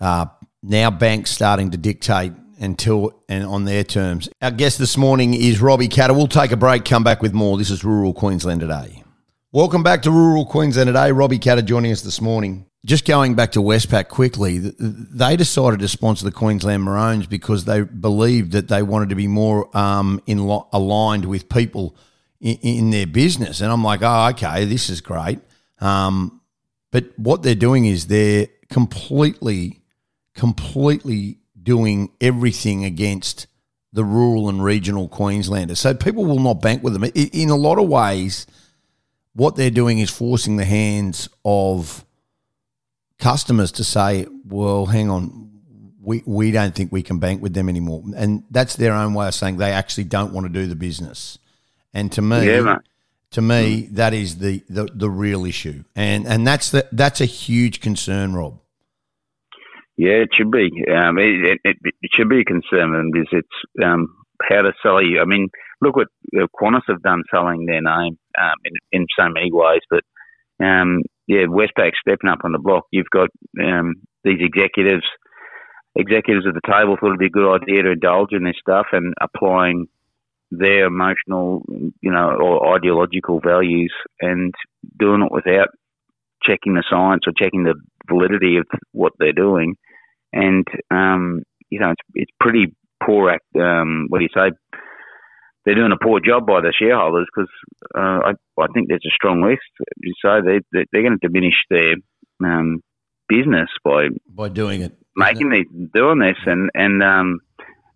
uh, 0.00 0.26
now 0.62 0.90
banks 0.90 1.30
starting 1.30 1.70
to 1.70 1.76
dictate 1.76 2.32
until 2.58 3.22
and 3.28 3.44
on 3.44 3.64
their 3.64 3.84
terms. 3.84 4.28
Our 4.42 4.50
guest 4.50 4.78
this 4.78 4.96
morning 4.96 5.34
is 5.34 5.60
Robbie 5.60 5.88
Katter. 5.88 6.14
We'll 6.16 6.26
take 6.26 6.50
a 6.52 6.56
break, 6.56 6.84
come 6.84 7.04
back 7.04 7.22
with 7.22 7.34
more. 7.34 7.56
This 7.58 7.70
is 7.70 7.84
Rural 7.84 8.14
Queensland 8.14 8.60
Today. 8.60 9.03
Welcome 9.54 9.84
back 9.84 10.02
to 10.02 10.10
Rural 10.10 10.44
Queensland 10.46 10.88
Today. 10.88 11.12
Robbie 11.12 11.38
Katter 11.38 11.64
joining 11.64 11.92
us 11.92 12.00
this 12.00 12.20
morning. 12.20 12.66
Just 12.84 13.04
going 13.04 13.36
back 13.36 13.52
to 13.52 13.60
Westpac 13.60 14.08
quickly, 14.08 14.58
they 14.58 15.36
decided 15.36 15.78
to 15.78 15.86
sponsor 15.86 16.24
the 16.24 16.32
Queensland 16.32 16.82
Maroons 16.82 17.28
because 17.28 17.64
they 17.64 17.82
believed 17.82 18.50
that 18.50 18.66
they 18.66 18.82
wanted 18.82 19.10
to 19.10 19.14
be 19.14 19.28
more 19.28 19.70
um, 19.76 20.20
in 20.26 20.44
lo- 20.44 20.66
aligned 20.72 21.26
with 21.26 21.48
people 21.48 21.96
in, 22.40 22.56
in 22.62 22.90
their 22.90 23.06
business. 23.06 23.60
And 23.60 23.70
I'm 23.70 23.84
like, 23.84 24.00
oh, 24.02 24.30
okay, 24.30 24.64
this 24.64 24.90
is 24.90 25.00
great. 25.00 25.38
Um, 25.78 26.40
but 26.90 27.16
what 27.16 27.44
they're 27.44 27.54
doing 27.54 27.84
is 27.84 28.08
they're 28.08 28.48
completely, 28.70 29.82
completely 30.34 31.38
doing 31.62 32.10
everything 32.20 32.84
against 32.84 33.46
the 33.92 34.04
rural 34.04 34.48
and 34.48 34.64
regional 34.64 35.06
Queenslanders. 35.06 35.78
So 35.78 35.94
people 35.94 36.24
will 36.24 36.40
not 36.40 36.60
bank 36.60 36.82
with 36.82 36.92
them. 36.92 37.04
In 37.04 37.50
a 37.50 37.56
lot 37.56 37.78
of 37.78 37.88
ways, 37.88 38.48
what 39.34 39.56
they're 39.56 39.70
doing 39.70 39.98
is 39.98 40.10
forcing 40.10 40.56
the 40.56 40.64
hands 40.64 41.28
of 41.44 42.04
customers 43.18 43.72
to 43.72 43.84
say, 43.84 44.26
well, 44.46 44.86
hang 44.86 45.10
on, 45.10 45.50
we, 46.00 46.22
we 46.26 46.50
don't 46.50 46.74
think 46.74 46.92
we 46.92 47.02
can 47.02 47.18
bank 47.18 47.42
with 47.42 47.54
them 47.54 47.68
anymore. 47.68 48.02
And 48.16 48.44
that's 48.50 48.76
their 48.76 48.92
own 48.92 49.14
way 49.14 49.26
of 49.28 49.34
saying 49.34 49.56
they 49.56 49.72
actually 49.72 50.04
don't 50.04 50.32
want 50.32 50.46
to 50.46 50.52
do 50.52 50.66
the 50.66 50.76
business. 50.76 51.38
And 51.92 52.12
to 52.12 52.22
me, 52.22 52.46
Yeah, 52.46 52.76
to 53.32 53.42
me, 53.42 53.88
that 53.92 54.14
is 54.14 54.38
the, 54.38 54.62
the, 54.68 54.88
the 54.92 55.10
real 55.10 55.44
issue. 55.44 55.84
And 55.96 56.26
and 56.26 56.46
that's 56.46 56.70
the, 56.70 56.86
that's 56.92 57.20
a 57.20 57.24
huge 57.24 57.80
concern, 57.80 58.34
Rob. 58.34 58.60
Yeah, 59.96 60.22
it 60.22 60.30
should 60.36 60.50
be. 60.50 60.70
Um, 60.92 61.18
it, 61.18 61.60
it, 61.64 61.76
it 61.84 62.10
should 62.14 62.28
be 62.28 62.40
a 62.40 62.44
concern 62.44 63.10
because 63.12 63.28
it's 63.32 63.84
um, 63.84 64.08
how 64.48 64.62
to 64.62 64.72
sell 64.82 65.02
you. 65.02 65.20
I 65.20 65.24
mean, 65.24 65.48
look 65.84 65.96
what 65.96 66.08
uh, 66.36 66.46
Qantas 66.60 66.82
have 66.88 67.02
done 67.02 67.22
selling 67.32 67.66
their 67.66 67.82
name 67.82 68.18
um, 68.40 68.54
in, 68.64 68.72
in 68.92 69.06
so 69.18 69.28
many 69.28 69.50
ways. 69.52 69.80
But 69.90 70.02
um, 70.64 71.02
yeah, 71.26 71.46
Westpac 71.48 71.92
stepping 72.00 72.30
up 72.30 72.40
on 72.44 72.52
the 72.52 72.58
block. 72.58 72.84
You've 72.90 73.10
got 73.10 73.28
um, 73.62 73.94
these 74.24 74.40
executives, 74.40 75.04
executives 75.94 76.46
at 76.46 76.54
the 76.54 76.70
table 76.70 76.96
thought 76.98 77.08
it'd 77.08 77.18
be 77.18 77.26
a 77.26 77.30
good 77.30 77.54
idea 77.54 77.82
to 77.82 77.92
indulge 77.92 78.32
in 78.32 78.44
this 78.44 78.56
stuff 78.60 78.86
and 78.92 79.14
applying 79.20 79.86
their 80.50 80.86
emotional, 80.86 81.62
you 82.00 82.10
know, 82.10 82.30
or 82.30 82.76
ideological 82.76 83.40
values 83.40 83.92
and 84.20 84.54
doing 84.98 85.22
it 85.22 85.32
without 85.32 85.68
checking 86.42 86.74
the 86.74 86.84
science 86.88 87.22
or 87.26 87.32
checking 87.36 87.64
the 87.64 87.74
validity 88.08 88.58
of 88.58 88.66
what 88.92 89.12
they're 89.18 89.32
doing. 89.32 89.76
And 90.32 90.66
um, 90.90 91.42
you 91.70 91.80
know, 91.80 91.90
it's 91.90 92.02
it's 92.14 92.32
pretty 92.38 92.74
poor 93.02 93.30
act. 93.30 93.44
Um, 93.56 94.06
what 94.08 94.18
do 94.18 94.24
you 94.24 94.30
say? 94.36 94.50
They're 95.64 95.74
doing 95.74 95.92
a 95.92 96.04
poor 96.04 96.20
job 96.20 96.46
by 96.46 96.60
the 96.60 96.72
shareholders 96.78 97.26
because 97.34 97.50
uh, 97.96 98.20
I, 98.28 98.32
I 98.60 98.66
think 98.74 98.88
there's 98.88 99.06
a 99.06 99.14
strong 99.14 99.42
risk. 99.42 99.62
So 100.22 100.40
they 100.44 100.60
they- 100.72 100.86
they're 100.92 101.02
going 101.02 101.18
to 101.18 101.26
diminish 101.28 101.54
their 101.70 101.94
um, 102.44 102.82
business 103.28 103.68
by 103.84 104.08
By 104.36 104.48
doing 104.50 104.82
it, 104.82 104.92
making 105.16 105.50
these 105.50 105.66
doing 105.94 106.18
this 106.18 106.36
and 106.46 106.70
and 106.74 107.02
um, 107.02 107.40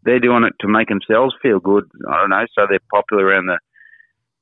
they're 0.04 0.20
doing 0.20 0.44
it 0.44 0.54
to 0.60 0.68
make 0.68 0.88
themselves 0.88 1.34
feel 1.42 1.60
good. 1.60 1.84
I 2.08 2.20
don't 2.20 2.30
know, 2.30 2.46
so 2.54 2.66
they're 2.68 2.78
popular 2.90 3.26
around 3.26 3.46
the 3.46 3.58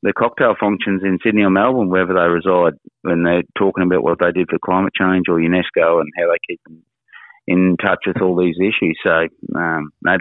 the 0.02 0.12
cocktail 0.12 0.54
functions 0.60 1.02
in 1.02 1.18
Sydney 1.24 1.42
or 1.42 1.50
Melbourne, 1.50 1.88
wherever 1.88 2.14
they 2.14 2.28
reside, 2.28 2.74
when 3.02 3.24
they're 3.24 3.42
talking 3.58 3.82
about 3.82 4.04
what 4.04 4.18
they 4.20 4.30
did 4.30 4.48
for 4.48 4.58
climate 4.64 4.92
change 4.94 5.24
or 5.28 5.38
UNESCO 5.40 6.00
and 6.00 6.12
how 6.16 6.30
they 6.30 6.38
keep 6.46 6.60
in, 6.68 6.82
in 7.48 7.76
touch 7.82 8.04
with 8.06 8.20
all 8.20 8.36
these 8.36 8.56
issues. 8.60 8.96
So, 9.04 9.26
um, 9.58 9.90
mate, 10.02 10.20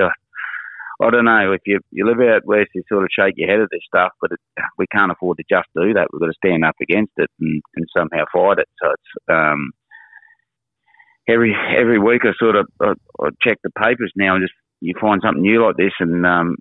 I, 1.01 1.09
don't 1.09 1.25
know 1.25 1.51
if 1.53 1.61
you 1.65 1.79
you 1.91 2.05
live 2.05 2.19
out 2.19 2.45
west, 2.45 2.69
you 2.73 2.83
sort 2.87 3.03
of 3.03 3.09
shake 3.11 3.35
your 3.37 3.49
head 3.49 3.61
at 3.61 3.69
this 3.71 3.81
stuff, 3.87 4.11
but 4.21 4.31
it, 4.31 4.39
we 4.77 4.85
can't 4.87 5.11
afford 5.11 5.37
to 5.37 5.43
just 5.49 5.67
do 5.75 5.93
that. 5.93 6.07
We've 6.11 6.19
got 6.21 6.27
to 6.27 6.45
stand 6.45 6.63
up 6.65 6.75
against 6.81 7.13
it 7.17 7.29
and, 7.39 7.61
and 7.75 7.85
somehow 7.95 8.25
fight 8.33 8.59
it. 8.59 8.69
So 8.81 8.91
it's 8.91 9.29
um, 9.29 9.71
every 11.27 11.55
every 11.77 11.99
week 11.99 12.21
I 12.23 12.31
sort 12.39 12.55
of 12.55 12.67
I, 12.81 12.93
I 13.21 13.29
check 13.41 13.57
the 13.63 13.71
papers 13.71 14.11
now 14.15 14.35
and 14.35 14.43
just 14.43 14.53
you 14.81 14.93
find 14.99 15.21
something 15.23 15.41
new 15.41 15.65
like 15.65 15.77
this, 15.77 15.93
and 15.99 16.25
um, 16.25 16.55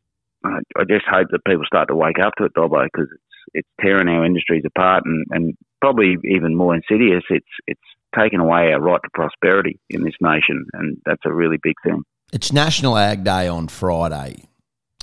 I, 0.44 0.58
I 0.78 0.84
just 0.88 1.04
hope 1.10 1.28
that 1.30 1.44
people 1.46 1.64
start 1.66 1.88
to 1.88 1.96
wake 1.96 2.18
up 2.22 2.32
to 2.38 2.44
it, 2.44 2.54
Dobbo, 2.54 2.84
because 2.84 3.08
it's 3.12 3.22
it's 3.54 3.68
tearing 3.80 4.08
our 4.08 4.24
industries 4.24 4.64
apart, 4.64 5.04
and, 5.04 5.26
and 5.30 5.54
probably 5.80 6.16
even 6.24 6.56
more 6.56 6.74
insidious, 6.74 7.24
it's 7.30 7.46
it's 7.66 7.80
taken 8.18 8.40
away 8.40 8.72
our 8.72 8.80
right 8.80 9.00
to 9.02 9.10
prosperity 9.12 9.78
in 9.90 10.02
this 10.02 10.14
nation, 10.20 10.66
and 10.72 10.98
that's 11.04 11.22
a 11.26 11.32
really 11.32 11.58
big 11.62 11.74
thing. 11.84 12.02
It's 12.34 12.52
National 12.52 12.98
Ag 12.98 13.22
Day 13.22 13.46
on 13.46 13.68
Friday, 13.68 14.48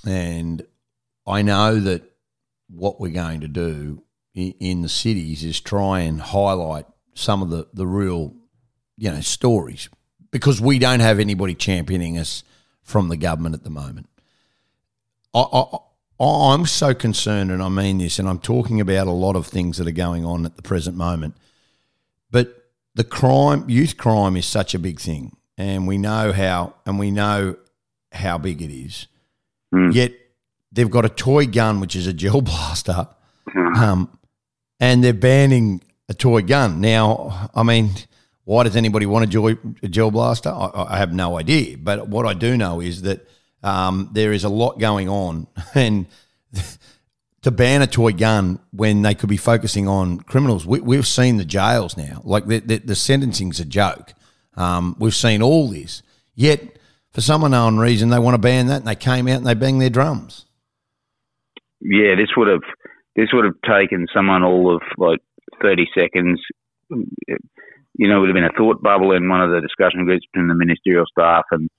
and 0.06 0.68
I 1.26 1.42
know 1.44 1.80
that 1.80 2.04
what 2.68 3.00
we're 3.00 3.14
going 3.14 3.40
to 3.40 3.48
do 3.48 4.04
in, 4.36 4.82
the 4.82 4.90
cities 4.90 5.46
is 5.46 5.62
try 5.62 6.02
and 6.02 6.20
highlight 6.20 6.88
some 7.14 7.42
of 7.42 7.50
the, 7.50 7.70
the 7.74 7.88
real, 7.88 8.34
you 8.98 9.14
know, 9.14 9.22
stories 9.22 9.88
because 10.32 10.60
we 10.60 10.78
don't 10.78 11.00
have 11.00 11.22
anybody 11.22 11.56
championing 11.56 12.18
us 12.18 12.44
from 12.84 13.08
the 13.08 13.16
government 13.16 13.56
at 13.56 13.64
the 13.64 13.70
moment. 13.70 14.10
I, 15.34 15.40
I, 15.54 15.78
I'm 16.20 16.66
so 16.66 16.94
concerned, 16.94 17.50
and 17.50 17.64
I 17.64 17.70
mean 17.70 18.00
this, 18.00 18.20
and 18.20 18.28
I'm 18.28 18.40
talking 18.40 18.82
about 18.82 19.08
a 19.08 19.12
lot 19.12 19.38
of 19.38 19.48
things 19.48 19.78
that 19.78 19.88
are 19.88 19.92
going 19.92 20.26
on 20.26 20.46
at 20.46 20.58
the 20.58 20.62
present 20.62 20.98
moment. 20.98 21.38
But 22.30 22.72
the 22.94 23.06
crime, 23.06 23.70
youth 23.70 23.96
crime, 23.96 24.36
is 24.36 24.46
such 24.46 24.76
a 24.76 24.80
big 24.80 25.00
thing, 25.00 25.38
and 25.58 25.88
we 25.88 25.98
know 25.98 26.32
how, 26.32 26.76
and 26.86 26.98
we 27.00 27.12
know 27.12 27.56
how 28.12 28.38
big 28.38 28.62
it 28.62 28.72
is. 28.72 29.08
Mm. 29.74 29.94
Yet 29.94 30.14
they've 30.72 30.90
got 30.90 31.06
a 31.06 31.10
toy 31.10 31.46
gun, 31.48 31.80
which 31.80 31.96
is 31.96 32.08
a 32.08 32.14
gel 32.14 32.42
blaster, 32.52 33.08
Hmm. 33.52 33.76
um, 33.76 34.18
and 34.80 35.04
they're 35.04 35.14
banning 35.14 35.82
a 36.08 36.14
toy 36.14 36.42
gun. 36.42 36.80
Now, 36.80 37.50
I 37.56 37.64
mean, 37.64 37.90
why 38.44 38.64
does 38.64 38.76
anybody 38.76 39.06
want 39.06 39.26
a, 39.26 39.28
joy, 39.28 39.58
a 39.82 39.88
gel 39.88 40.12
blaster? 40.12 40.50
I, 40.50 40.70
I 40.90 40.98
have 40.98 41.12
no 41.12 41.38
idea. 41.40 41.78
But 41.78 42.08
what 42.08 42.26
I 42.26 42.34
do 42.34 42.56
know 42.56 42.82
is 42.82 43.02
that 43.02 43.28
um, 43.64 44.10
there 44.14 44.32
is 44.32 44.44
a 44.44 44.50
lot 44.50 44.80
going 44.80 45.10
on, 45.10 45.48
and 45.76 46.06
to 47.42 47.52
ban 47.52 47.82
a 47.82 47.88
toy 47.88 48.12
gun 48.14 48.60
when 48.72 49.02
they 49.02 49.16
could 49.16 49.30
be 49.30 49.38
focusing 49.38 49.88
on 49.88 50.20
criminals, 50.20 50.66
we, 50.66 50.80
we've 50.80 51.08
seen 51.08 51.38
the 51.38 51.46
jails 51.46 51.98
now. 51.98 52.22
Like 52.24 52.46
the, 52.46 52.60
the, 52.60 52.78
the 52.78 52.96
sentencing's 52.96 53.60
a 53.60 53.66
joke. 53.66 54.14
Um, 54.56 54.96
we've 55.00 55.16
seen 55.16 55.42
all 55.42 55.70
this. 55.70 56.04
Yet, 56.36 56.78
for 57.12 57.22
some 57.22 57.44
unknown 57.44 57.78
reason, 57.78 58.10
they 58.10 58.20
want 58.20 58.36
to 58.36 58.42
ban 58.42 58.68
that, 58.68 58.78
and 58.78 58.88
they 58.88 58.96
came 58.96 59.28
out 59.28 59.38
and 59.38 59.46
they 59.46 59.54
banged 59.54 59.82
their 59.82 59.90
drums. 59.90 60.46
Yeah, 61.82 62.16
this 62.16 62.30
would 62.38 62.48
have 62.48 62.64
this 63.16 63.30
would 63.34 63.46
have 63.46 63.60
taken 63.68 64.08
someone 64.14 64.44
all 64.44 64.74
of 64.76 64.82
like 64.98 65.20
thirty 65.62 65.88
seconds. 65.98 66.40
You 66.90 68.08
know, 68.08 68.18
it 68.18 68.20
would 68.20 68.30
have 68.30 68.36
been 68.36 68.44
a 68.46 68.58
thought 68.58 68.82
bubble 68.82 69.12
in 69.12 69.28
one 69.28 69.42
of 69.42 69.52
the 69.52 69.62
discussion 69.62 70.06
groups 70.06 70.26
between 70.32 70.48
the 70.48 70.56
ministerial 70.56 71.06
staff 71.12 71.44
and 71.52 71.70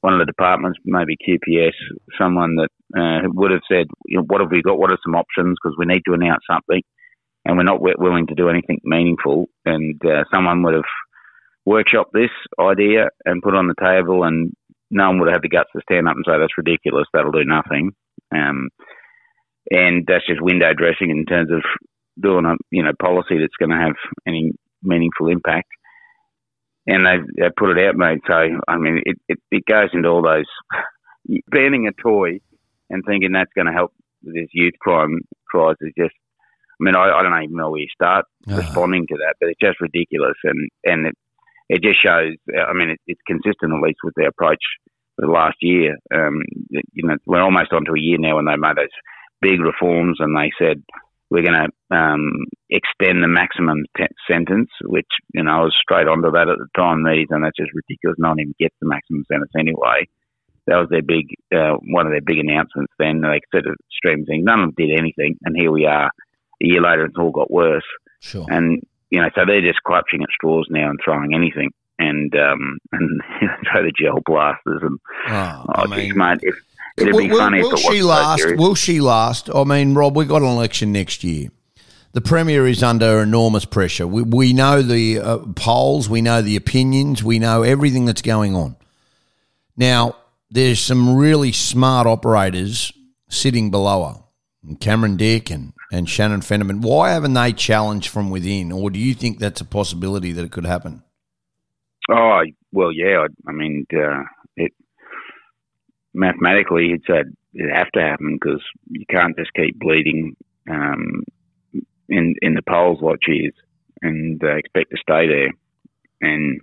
one 0.00 0.14
of 0.14 0.18
the 0.18 0.26
departments, 0.26 0.78
maybe 0.84 1.16
QPS, 1.16 1.72
someone 2.18 2.56
that 2.56 2.68
uh, 2.96 3.28
would 3.34 3.50
have 3.50 3.60
said, 3.70 3.86
you 4.06 4.16
know, 4.18 4.24
"What 4.26 4.40
have 4.40 4.50
we 4.50 4.62
got? 4.62 4.78
What 4.78 4.90
are 4.90 4.98
some 5.04 5.14
options? 5.14 5.56
Because 5.62 5.76
we 5.78 5.86
need 5.86 6.02
to 6.06 6.14
announce 6.14 6.42
something, 6.50 6.82
and 7.44 7.56
we're 7.56 7.64
not 7.64 7.82
willing 7.82 8.26
to 8.28 8.34
do 8.34 8.48
anything 8.48 8.80
meaningful." 8.82 9.46
And 9.64 10.00
uh, 10.04 10.24
someone 10.32 10.62
would 10.62 10.74
have 10.74 10.90
workshopped 11.70 12.12
this 12.12 12.30
idea 12.58 13.08
and 13.24 13.42
put 13.42 13.54
it 13.54 13.58
on 13.58 13.68
the 13.68 13.74
table, 13.80 14.24
and 14.24 14.52
no 14.90 15.06
one 15.08 15.20
would 15.20 15.28
have 15.28 15.36
had 15.36 15.42
the 15.42 15.48
guts 15.56 15.70
to 15.74 15.80
stand 15.82 16.08
up 16.08 16.16
and 16.16 16.24
say, 16.26 16.38
"That's 16.38 16.58
ridiculous. 16.58 17.06
That'll 17.12 17.32
do 17.32 17.44
nothing." 17.44 17.92
Um, 18.34 18.68
and 19.70 20.04
that's 20.06 20.26
just 20.26 20.40
window 20.42 20.72
dressing 20.74 21.10
in 21.10 21.24
terms 21.26 21.50
of 21.52 21.62
doing 22.20 22.44
a 22.44 22.54
you 22.70 22.82
know 22.82 22.92
policy 23.00 23.38
that's 23.38 23.56
going 23.58 23.70
to 23.70 23.84
have 23.84 23.94
any 24.26 24.52
meaningful 24.82 25.28
impact. 25.28 25.68
And 26.86 27.06
they 27.06 27.16
they 27.38 27.48
put 27.56 27.76
it 27.76 27.86
out, 27.86 27.96
mate. 27.96 28.20
So 28.26 28.34
I 28.66 28.76
mean, 28.76 29.02
it, 29.04 29.16
it, 29.28 29.38
it 29.50 29.64
goes 29.66 29.90
into 29.92 30.08
all 30.08 30.22
those 30.22 30.46
banning 31.50 31.86
a 31.86 31.92
toy 32.02 32.40
and 32.88 33.04
thinking 33.06 33.32
that's 33.32 33.52
going 33.54 33.66
to 33.66 33.72
help 33.72 33.92
with 34.24 34.34
this 34.34 34.48
youth 34.52 34.74
crime 34.80 35.20
cries 35.48 35.76
is 35.80 35.92
just. 35.96 36.14
I 36.80 36.84
mean, 36.84 36.96
I, 36.96 37.10
I 37.12 37.22
don't 37.22 37.42
even 37.44 37.56
know 37.56 37.70
where 37.70 37.80
you 37.80 37.88
start 37.94 38.24
Ah. 38.48 38.56
responding 38.56 39.06
to 39.08 39.16
that, 39.18 39.34
but 39.38 39.50
it's 39.50 39.60
just 39.60 39.82
ridiculous, 39.82 40.36
and 40.44 40.68
and 40.84 41.06
it, 41.08 41.14
it 41.70 41.82
just 41.82 42.02
shows. 42.02 42.34
I 42.50 42.72
mean, 42.74 42.90
it, 42.90 43.00
it's 43.06 43.20
consistent 43.26 43.72
at 43.72 43.80
least 43.80 44.00
with 44.02 44.14
their 44.16 44.28
approach 44.28 44.58
for 45.14 45.26
the 45.26 45.32
last 45.32 45.56
year. 45.62 45.96
Um, 46.12 46.42
you 46.68 47.06
know, 47.06 47.16
we're 47.26 47.42
almost 47.42 47.72
onto 47.72 47.94
a 47.94 48.00
year 48.00 48.18
now 48.18 48.36
when 48.36 48.46
they 48.46 48.56
made 48.56 48.76
those 48.76 48.96
big 49.40 49.60
reforms, 49.60 50.18
and 50.18 50.36
they 50.36 50.50
said 50.58 50.82
we're 51.30 51.46
going 51.46 51.62
to 51.62 51.96
um, 51.96 52.46
extend 52.70 53.22
the 53.22 53.28
maximum 53.28 53.84
te- 53.96 54.06
sentence, 54.28 54.68
which 54.82 55.06
you 55.32 55.44
know 55.44 55.50
I 55.52 55.62
was 55.62 55.76
straight 55.80 56.08
onto 56.08 56.32
that 56.32 56.48
at 56.50 56.58
the 56.58 56.66
time. 56.76 57.04
These 57.04 57.28
and 57.30 57.44
that's 57.44 57.56
just 57.56 57.70
ridiculous. 57.72 58.18
No 58.18 58.30
one 58.30 58.40
even 58.40 58.54
gets 58.58 58.74
the 58.80 58.88
maximum 58.88 59.24
sentence 59.30 59.52
anyway. 59.56 60.10
That 60.66 60.76
was 60.76 60.88
their 60.90 61.06
big 61.06 61.30
uh, 61.54 61.78
one 61.86 62.06
of 62.06 62.12
their 62.12 62.20
big 62.20 62.38
announcements. 62.38 62.92
Then 62.98 63.20
they 63.20 63.38
said 63.54 63.62
a 63.70 63.78
stream 63.94 64.26
thing. 64.26 64.42
None 64.42 64.58
of 64.58 64.74
them 64.74 64.74
did 64.76 64.98
anything, 64.98 65.38
and 65.42 65.54
here 65.56 65.70
we 65.70 65.86
are. 65.86 66.10
A 66.62 66.66
year 66.66 66.82
later, 66.82 67.06
it's 67.06 67.16
all 67.16 67.30
got 67.30 67.50
worse. 67.50 67.86
Sure. 68.20 68.44
And 68.50 68.82
you 69.10 69.20
know, 69.20 69.28
so 69.34 69.42
they're 69.46 69.60
just 69.60 69.82
clutching 69.84 70.22
at 70.22 70.28
straws 70.34 70.66
now 70.70 70.90
and 70.90 70.98
throwing 71.04 71.34
anything. 71.34 71.70
And 71.98 72.34
um, 72.34 72.78
and 72.92 73.20
throw 73.70 73.82
the 73.82 73.92
gel 73.92 74.20
blasters 74.24 74.80
and 74.82 74.98
Oh, 75.28 75.64
oh, 75.68 75.72
I 75.82 75.86
geez, 75.86 76.08
mean, 76.08 76.16
mate, 76.16 76.38
if, 76.42 76.54
it'd 76.96 77.12
will, 77.12 77.20
be 77.20 77.28
funny 77.28 77.60
will 77.62 77.74
if 77.74 77.80
it 77.80 77.84
wasn't 77.84 77.92
she 77.94 78.00
so 78.00 78.06
last? 78.06 78.40
serious. 78.40 78.58
Will 78.58 78.74
she 78.74 79.00
last? 79.00 79.50
I 79.54 79.64
mean, 79.64 79.94
Rob, 79.94 80.16
we 80.16 80.24
got 80.24 80.40
an 80.40 80.48
election 80.48 80.92
next 80.92 81.22
year. 81.22 81.50
The 82.12 82.22
premier 82.22 82.66
is 82.66 82.82
under 82.82 83.20
enormous 83.20 83.66
pressure. 83.66 84.06
We, 84.06 84.22
we 84.22 84.52
know 84.54 84.80
the 84.82 85.18
uh, 85.20 85.38
polls, 85.54 86.08
we 86.08 86.22
know 86.22 86.40
the 86.42 86.56
opinions, 86.56 87.22
we 87.22 87.38
know 87.38 87.62
everything 87.62 88.06
that's 88.06 88.22
going 88.22 88.56
on. 88.56 88.76
Now, 89.76 90.16
there's 90.50 90.80
some 90.80 91.16
really 91.16 91.52
smart 91.52 92.06
operators 92.06 92.92
sitting 93.28 93.70
below 93.70 94.04
her, 94.08 94.20
Cameron 94.80 95.16
Dick 95.16 95.50
and, 95.50 95.72
and 95.92 96.08
Shannon 96.08 96.40
Fentiman. 96.40 96.82
Why 96.82 97.10
haven't 97.10 97.34
they 97.34 97.52
challenged 97.52 98.08
from 98.08 98.30
within, 98.30 98.72
or 98.72 98.90
do 98.90 98.98
you 98.98 99.14
think 99.14 99.38
that's 99.38 99.60
a 99.60 99.64
possibility 99.64 100.32
that 100.32 100.44
it 100.44 100.52
could 100.52 100.66
happen? 100.66 101.02
Oh 102.10 102.42
well, 102.72 102.92
yeah. 102.92 103.26
I, 103.26 103.50
I 103.50 103.52
mean, 103.52 103.86
uh, 103.92 104.22
it 104.56 104.72
mathematically 106.12 106.92
it's 106.92 107.08
a 107.08 107.22
it 107.54 107.74
have 107.74 107.90
to 107.92 108.00
happen 108.00 108.38
because 108.40 108.62
you 108.90 109.04
can't 109.10 109.36
just 109.36 109.52
keep 109.54 109.78
bleeding 109.78 110.36
um, 110.70 111.24
in 112.08 112.34
in 112.42 112.54
the 112.54 112.62
polls 112.68 112.98
like 113.00 113.18
she 113.24 113.32
is 113.32 113.54
and 114.02 114.42
uh, 114.42 114.56
expect 114.56 114.90
to 114.90 114.96
stay 115.00 115.26
there. 115.26 115.50
And 116.20 116.60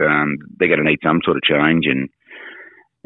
um, 0.00 0.38
they're 0.56 0.68
going 0.68 0.84
to 0.84 0.90
need 0.90 1.00
some 1.02 1.20
sort 1.24 1.36
of 1.36 1.42
change, 1.42 1.86
and 1.86 2.08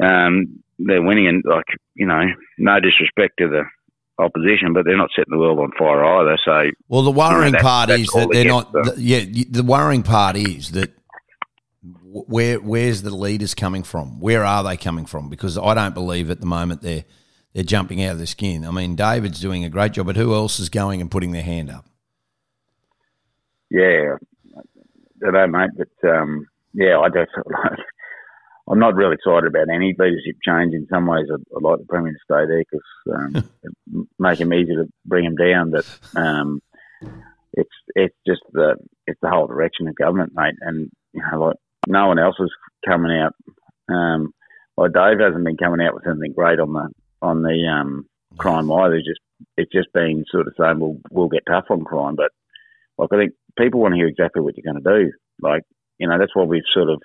um, 0.03 0.63
they're 0.79 1.03
winning. 1.03 1.27
And 1.27 1.43
like 1.45 1.65
you 1.95 2.07
know, 2.07 2.23
no 2.57 2.79
disrespect 2.79 3.35
to 3.39 3.47
the 3.47 3.63
opposition, 4.19 4.73
but 4.73 4.85
they're 4.85 4.97
not 4.97 5.09
setting 5.15 5.31
the 5.31 5.37
world 5.39 5.59
on 5.59 5.71
fire 5.77 6.03
either. 6.03 6.37
So 6.45 6.71
Well, 6.87 7.01
the 7.03 7.11
worrying 7.11 7.53
that's- 7.53 7.63
part 7.63 7.89
is 7.89 8.07
that 8.07 8.29
they're 8.31 8.45
not. 8.45 8.71
The, 8.71 8.95
yeah, 8.97 9.21
the 9.49 9.63
worrying 9.63 10.03
part 10.03 10.35
is 10.35 10.71
that 10.71 10.91
where 12.05 12.57
where's 12.59 13.01
the 13.01 13.09
leaders 13.15 13.55
coming 13.55 13.83
from? 13.83 14.19
Where 14.19 14.43
are 14.43 14.63
they 14.63 14.77
coming 14.77 15.05
from? 15.05 15.29
Because 15.29 15.57
I 15.57 15.73
don't 15.73 15.93
believe 15.95 16.29
at 16.29 16.39
the 16.39 16.45
moment 16.45 16.81
they're 16.81 17.05
they're 17.53 17.63
jumping 17.63 18.03
out 18.03 18.13
of 18.13 18.17
their 18.17 18.27
skin. 18.27 18.65
I 18.65 18.71
mean, 18.71 18.95
David's 18.95 19.39
doing 19.39 19.63
a 19.63 19.69
great 19.69 19.93
job, 19.93 20.05
but 20.07 20.15
who 20.15 20.33
else 20.33 20.59
is 20.59 20.69
going 20.69 21.01
and 21.01 21.09
putting 21.11 21.31
their 21.31 21.43
hand 21.43 21.69
up? 21.71 21.85
Yeah, 23.69 24.15
I 24.55 24.61
don't 25.19 25.33
know, 25.33 25.47
mate, 25.47 25.69
but 25.77 26.09
um, 26.09 26.47
yeah, 26.73 26.99
I 26.99 27.09
just 27.09 27.31
I'm 28.69 28.79
not 28.79 28.95
really 28.95 29.15
excited 29.15 29.47
about 29.47 29.73
any 29.73 29.93
leadership 29.97 30.37
change. 30.45 30.73
In 30.73 30.87
some 30.89 31.05
ways, 31.05 31.25
I'd, 31.31 31.43
I'd 31.55 31.63
like 31.63 31.79
the 31.79 31.85
premier 31.85 32.13
to 32.13 32.19
stay 32.23 32.45
there 32.47 32.63
because 32.63 33.45
um, 33.95 34.07
make 34.19 34.39
him 34.39 34.53
easy 34.53 34.73
to 34.75 34.87
bring 35.05 35.25
him 35.25 35.35
down. 35.35 35.71
But 35.71 35.85
um, 36.15 36.61
it's 37.53 37.69
it's 37.95 38.15
just 38.25 38.41
the 38.53 38.75
it's 39.05 39.19
the 39.21 39.29
whole 39.29 39.47
direction 39.47 39.87
of 39.87 39.95
government, 39.95 40.31
mate, 40.33 40.55
and 40.61 40.89
you 41.13 41.21
know, 41.21 41.39
like 41.39 41.57
no 41.87 42.07
one 42.07 42.19
else 42.19 42.35
is 42.39 42.51
coming 42.87 43.11
out. 43.11 43.35
Um, 43.93 44.33
like 44.77 44.93
Dave 44.93 45.19
hasn't 45.19 45.43
been 45.43 45.57
coming 45.57 45.85
out 45.85 45.93
with 45.93 46.07
anything 46.07 46.33
great 46.33 46.59
on 46.59 46.73
the 46.73 46.89
on 47.21 47.43
the 47.43 47.67
um, 47.67 48.05
crime 48.37 48.71
either. 48.71 48.97
Just 48.97 49.19
it's 49.57 49.71
just 49.71 49.91
been 49.93 50.23
sort 50.31 50.47
of 50.47 50.53
saying 50.57 50.79
we'll 50.79 50.97
we'll 51.11 51.27
get 51.27 51.43
tough 51.47 51.65
on 51.69 51.83
crime, 51.83 52.15
but 52.15 52.31
like 52.97 53.09
I 53.11 53.17
think 53.17 53.33
people 53.57 53.81
want 53.81 53.93
to 53.93 53.97
hear 53.97 54.07
exactly 54.07 54.41
what 54.41 54.55
you're 54.55 54.71
going 54.71 54.83
to 54.83 55.05
do. 55.05 55.11
Like 55.41 55.63
you 55.97 56.07
know 56.07 56.17
that's 56.17 56.35
what 56.35 56.47
we've 56.47 56.63
sort 56.73 56.89
of 56.89 57.01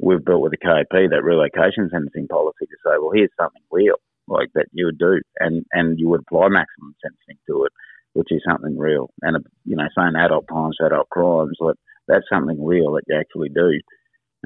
we've 0.00 0.24
built 0.24 0.42
with 0.42 0.52
the 0.52 0.58
KP 0.58 1.10
that 1.10 1.24
relocation 1.24 1.88
sentencing 1.90 2.28
policy 2.28 2.66
to 2.66 2.76
say, 2.84 2.96
well, 3.00 3.12
here's 3.14 3.30
something 3.38 3.62
real 3.70 3.96
like 4.28 4.48
that 4.54 4.66
you 4.72 4.86
would 4.86 4.98
do, 4.98 5.20
and 5.38 5.64
and 5.72 5.98
you 5.98 6.08
would 6.08 6.20
apply 6.20 6.48
maximum 6.48 6.94
sentencing 7.02 7.38
to 7.48 7.64
it, 7.64 7.72
which 8.12 8.28
is 8.30 8.42
something 8.48 8.78
real. 8.78 9.10
And 9.22 9.36
uh, 9.36 9.40
you 9.64 9.76
know 9.76 9.88
saying 9.96 10.14
adult 10.16 10.46
crimes, 10.46 10.76
adult 10.84 11.08
crimes, 11.10 11.56
like 11.60 11.76
that's 12.06 12.26
something 12.32 12.64
real 12.64 12.92
that 12.92 13.02
you 13.08 13.18
actually 13.18 13.48
do, 13.50 13.80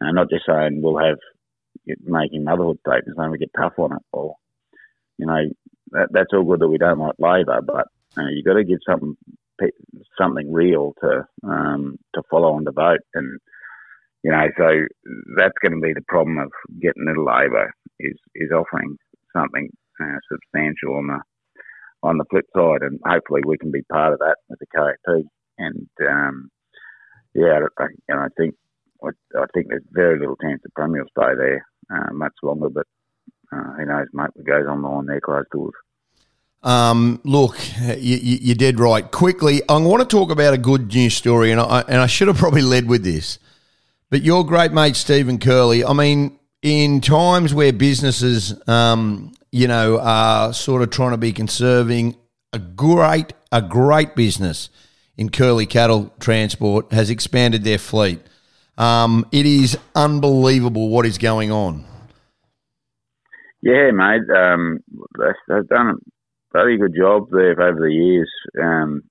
and 0.01 0.15
not 0.15 0.31
just 0.31 0.47
saying 0.47 0.81
we'll 0.83 0.99
have 0.99 1.19
making 2.05 2.45
motherhood 2.45 2.79
statements 2.81 3.19
and 3.19 3.31
we 3.31 3.39
get 3.39 3.51
tough 3.57 3.75
on 3.79 3.93
it 3.93 4.03
or 4.13 4.37
you 5.19 5.27
know 5.27 5.43
that, 5.91 6.09
that's 6.13 6.33
all 6.33 6.45
good 6.45 6.61
that 6.61 6.69
we 6.69 6.79
don't 6.79 6.99
like 6.99 7.15
Labor, 7.19 7.61
but 7.61 7.87
uh, 8.17 8.29
you 8.31 8.43
got 8.43 8.55
to 8.55 8.65
give 8.65 8.79
something 8.89 9.17
something 10.19 10.53
real 10.53 10.95
to 11.01 11.27
um, 11.45 11.99
to 12.15 12.23
follow 12.31 12.53
on 12.55 12.65
the 12.65 12.73
vote, 12.73 13.01
and 13.15 13.39
you 14.25 14.31
know 14.31 14.47
so 14.57 14.69
that's 15.37 15.59
going 15.63 15.73
to 15.73 15.81
be 15.81 15.93
the 15.93 16.05
problem 16.09 16.39
of 16.39 16.51
getting 16.81 17.07
into 17.07 17.23
Labor 17.23 17.73
is 18.01 18.17
is 18.35 18.51
offering 18.51 18.97
something 19.33 19.69
uh, 20.01 20.19
substantial 20.31 20.97
on 20.97 21.07
the 21.07 21.21
on 22.05 22.19
the 22.19 22.25
flip 22.31 22.45
side, 22.55 22.83
and 22.83 23.01
hopefully 23.05 23.41
we 23.47 23.57
can 23.57 23.71
be 23.71 23.83
part 23.83 24.13
of 24.13 24.19
that 24.19 24.37
with 24.49 24.59
the 24.59 24.67
KP. 24.67 25.23
And 25.59 25.89
um, 26.03 26.51
yeah, 27.35 27.61
I, 27.79 27.87
and 28.09 28.21
I 28.21 28.27
think 28.37 28.55
I, 29.03 29.11
think 29.55 29.69
there's 29.69 29.83
very 29.91 30.19
little 30.19 30.37
chance 30.37 30.61
the 30.63 30.71
Premier 30.71 31.03
will 31.03 31.23
stay 31.23 31.35
there 31.37 31.67
uh, 31.91 32.13
much 32.13 32.35
longer, 32.43 32.69
but 32.69 32.87
uh, 33.53 33.73
who 33.77 33.87
knows, 33.87 34.07
mate? 34.13 34.31
What 34.35 34.47
goes 34.47 34.67
on 34.69 34.83
behind 34.83 35.09
their 35.09 35.21
closed 35.21 35.49
doors. 35.51 35.75
Um, 36.63 37.21
look, 37.25 37.59
you, 37.81 38.17
you, 38.17 38.39
you 38.41 38.55
did 38.55 38.81
right. 38.81 39.11
Quickly, 39.11 39.63
I 39.69 39.77
want 39.79 40.01
to 40.01 40.09
talk 40.09 40.31
about 40.31 40.55
a 40.55 40.59
good 40.59 40.93
news 40.95 41.15
story, 41.15 41.51
and 41.51 41.61
I 41.61 41.85
and 41.89 42.01
I 42.01 42.07
should 42.07 42.29
have 42.29 42.39
probably 42.39 42.63
led 42.63 42.89
with 42.89 43.05
this. 43.05 43.39
But 44.11 44.23
your 44.23 44.45
great 44.45 44.73
mate 44.73 44.97
Stephen 44.97 45.39
Curley, 45.39 45.85
I 45.85 45.93
mean, 45.93 46.39
in 46.63 47.01
times 47.01 47.53
where 47.53 47.73
businesses, 47.73 48.55
um, 48.69 49.33
you 49.51 49.69
know, 49.69 49.99
are 50.01 50.53
sort 50.53 50.83
of 50.83 50.91
trying 50.91 51.11
to 51.11 51.19
be 51.19 51.33
conserving, 51.33 52.17
a 52.53 52.59
great, 52.59 53.33
a 53.51 53.61
great 53.61 54.15
business 54.15 54.71
in 55.17 55.29
Curly 55.29 55.67
Cattle 55.67 56.13
Transport 56.21 56.93
has 56.93 57.11
expanded 57.11 57.65
their 57.65 57.79
fleet. 57.79 58.21
Um, 58.77 59.27
it 59.31 59.47
is 59.47 59.79
unbelievable 59.95 60.89
what 60.89 61.07
is 61.07 61.19
going 61.19 61.53
on. 61.53 61.85
Yeah, 63.63 63.91
mate. 63.93 64.29
Um, 64.35 64.81
they've 65.49 65.69
done 65.69 65.89
a 65.89 65.95
very 66.53 66.77
good 66.77 66.95
job 66.97 67.29
there 67.31 67.61
over 67.61 67.81
the 67.81 67.93
years, 67.93 68.31
um, 68.63 69.03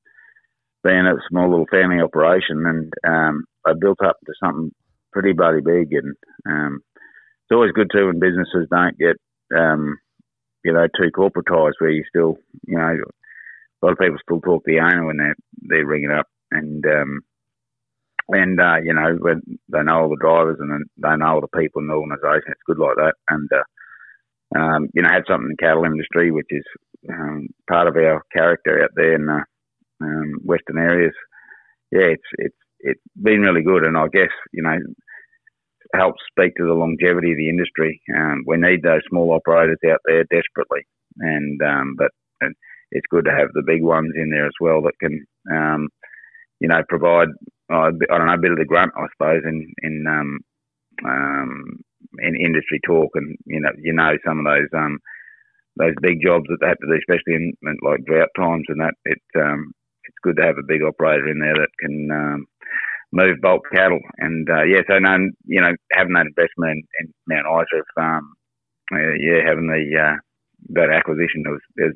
being 0.83 1.05
a 1.05 1.15
small 1.29 1.49
little 1.49 1.67
family 1.71 2.01
operation, 2.01 2.65
and 2.65 2.93
um, 3.07 3.45
they 3.65 3.71
built 3.79 3.99
up 4.03 4.17
to 4.25 4.33
something 4.43 4.71
pretty 5.13 5.33
bloody 5.33 5.61
big. 5.61 5.93
And 5.93 6.15
um, 6.47 6.81
it's 6.95 7.53
always 7.53 7.71
good 7.71 7.89
too 7.93 8.07
when 8.07 8.19
businesses 8.19 8.67
don't 8.69 8.97
get, 8.97 9.17
um, 9.57 9.97
you 10.65 10.73
know, 10.73 10.87
too 10.87 11.11
corporatized, 11.15 11.73
where 11.79 11.91
you 11.91 12.03
still, 12.09 12.37
you 12.67 12.77
know, 12.77 12.95
a 13.81 13.85
lot 13.85 13.93
of 13.93 13.99
people 13.99 14.17
still 14.21 14.41
talk 14.41 14.63
to 14.63 14.71
the 14.71 14.79
owner 14.79 15.05
when 15.05 15.17
they're 15.17 15.35
they're 15.61 15.85
ringing 15.85 16.11
up, 16.11 16.27
and 16.51 16.85
um, 16.85 17.21
and 18.29 18.59
uh, 18.59 18.77
you 18.83 18.93
know 18.93 19.17
when 19.19 19.41
they 19.69 19.83
know 19.83 20.03
all 20.03 20.09
the 20.09 20.17
drivers 20.19 20.57
and 20.59 20.85
they 20.97 21.15
know 21.17 21.35
all 21.35 21.41
the 21.41 21.59
people 21.59 21.81
in 21.81 21.87
the 21.87 21.93
organisation. 21.93 22.51
It's 22.51 22.61
good 22.65 22.79
like 22.79 22.95
that, 22.95 23.13
and 23.29 23.49
uh, 23.51 24.59
um, 24.59 24.87
you 24.93 25.01
know 25.01 25.09
had 25.09 25.23
something 25.27 25.49
in 25.51 25.55
the 25.57 25.63
cattle 25.65 25.83
industry, 25.83 26.31
which 26.31 26.47
is 26.49 26.63
um, 27.09 27.47
part 27.69 27.87
of 27.87 27.95
our 27.97 28.21
character 28.35 28.83
out 28.83 28.91
there 28.95 29.15
in 29.15 29.25
the 29.25 29.43
um, 30.01 30.33
western 30.43 30.77
areas. 30.77 31.13
Yeah, 31.91 32.13
it's 32.15 32.29
it's 32.37 32.55
it's 32.79 33.01
been 33.21 33.41
really 33.41 33.63
good, 33.63 33.83
and 33.83 33.97
I 33.97 34.07
guess 34.07 34.31
you 34.53 34.63
know 34.63 34.77
helps 35.93 36.21
speak 36.29 36.55
to 36.55 36.65
the 36.65 36.73
longevity 36.73 37.31
of 37.31 37.37
the 37.37 37.49
industry. 37.49 38.01
Um, 38.15 38.43
we 38.47 38.57
need 38.57 38.83
those 38.83 39.01
small 39.09 39.31
operators 39.31 39.77
out 39.89 39.99
there 40.05 40.23
desperately, 40.25 40.87
and 41.19 41.61
um, 41.61 41.95
but 41.97 42.11
it's 42.91 43.07
good 43.09 43.25
to 43.25 43.31
have 43.31 43.49
the 43.53 43.63
big 43.65 43.83
ones 43.83 44.13
in 44.15 44.29
there 44.29 44.45
as 44.45 44.53
well 44.61 44.81
that 44.83 44.99
can, 44.99 45.25
um, 45.51 45.89
you 46.59 46.67
know, 46.67 46.81
provide 46.87 47.29
I 47.71 47.89
don't 47.89 48.27
know 48.27 48.33
a 48.33 48.37
bit 48.37 48.51
of 48.51 48.57
the 48.59 48.65
grunt, 48.65 48.91
I 48.95 49.07
suppose, 49.13 49.41
in 49.45 49.73
in 49.81 50.05
um, 50.07 50.39
um, 51.05 51.79
in 52.19 52.35
industry 52.35 52.79
talk, 52.85 53.11
and 53.15 53.35
you 53.45 53.59
know, 53.59 53.71
you 53.81 53.93
know, 53.93 54.11
some 54.25 54.39
of 54.39 54.45
those 54.45 54.69
um, 54.75 54.99
those 55.77 55.93
big 56.01 56.21
jobs 56.23 56.45
that 56.49 56.57
they 56.61 56.67
have 56.67 56.77
to 56.79 56.87
do, 56.87 56.99
especially 56.99 57.35
in, 57.35 57.53
in 57.63 57.77
like 57.81 58.05
drought 58.05 58.29
times, 58.37 58.65
and 58.67 58.81
that 58.81 58.93
it 59.05 59.19
it's 59.35 60.17
good 60.21 60.35
to 60.37 60.43
have 60.43 60.57
a 60.57 60.67
big 60.67 60.83
operator 60.83 61.27
in 61.29 61.39
there 61.39 61.55
that 61.55 61.69
can 61.79 62.45
move 63.13 63.39
bulk 63.41 63.61
cattle. 63.73 63.99
And 64.17 64.49
uh, 64.49 64.63
yeah, 64.63 64.81
so 64.89 64.99
no, 64.99 65.29
you 65.45 65.61
know, 65.61 65.73
having 65.93 66.13
that 66.13 66.25
investment 66.25 66.85
in, 66.99 67.07
in 67.07 67.13
Mount 67.27 67.45
Isa, 67.47 67.83
um, 68.01 68.33
uh, 68.91 69.13
yeah, 69.19 69.47
having 69.47 69.67
the 69.67 69.99
uh, 69.99 70.15
that 70.69 70.89
acquisition 70.89 71.43
was 71.45 71.61
there's 71.75 71.95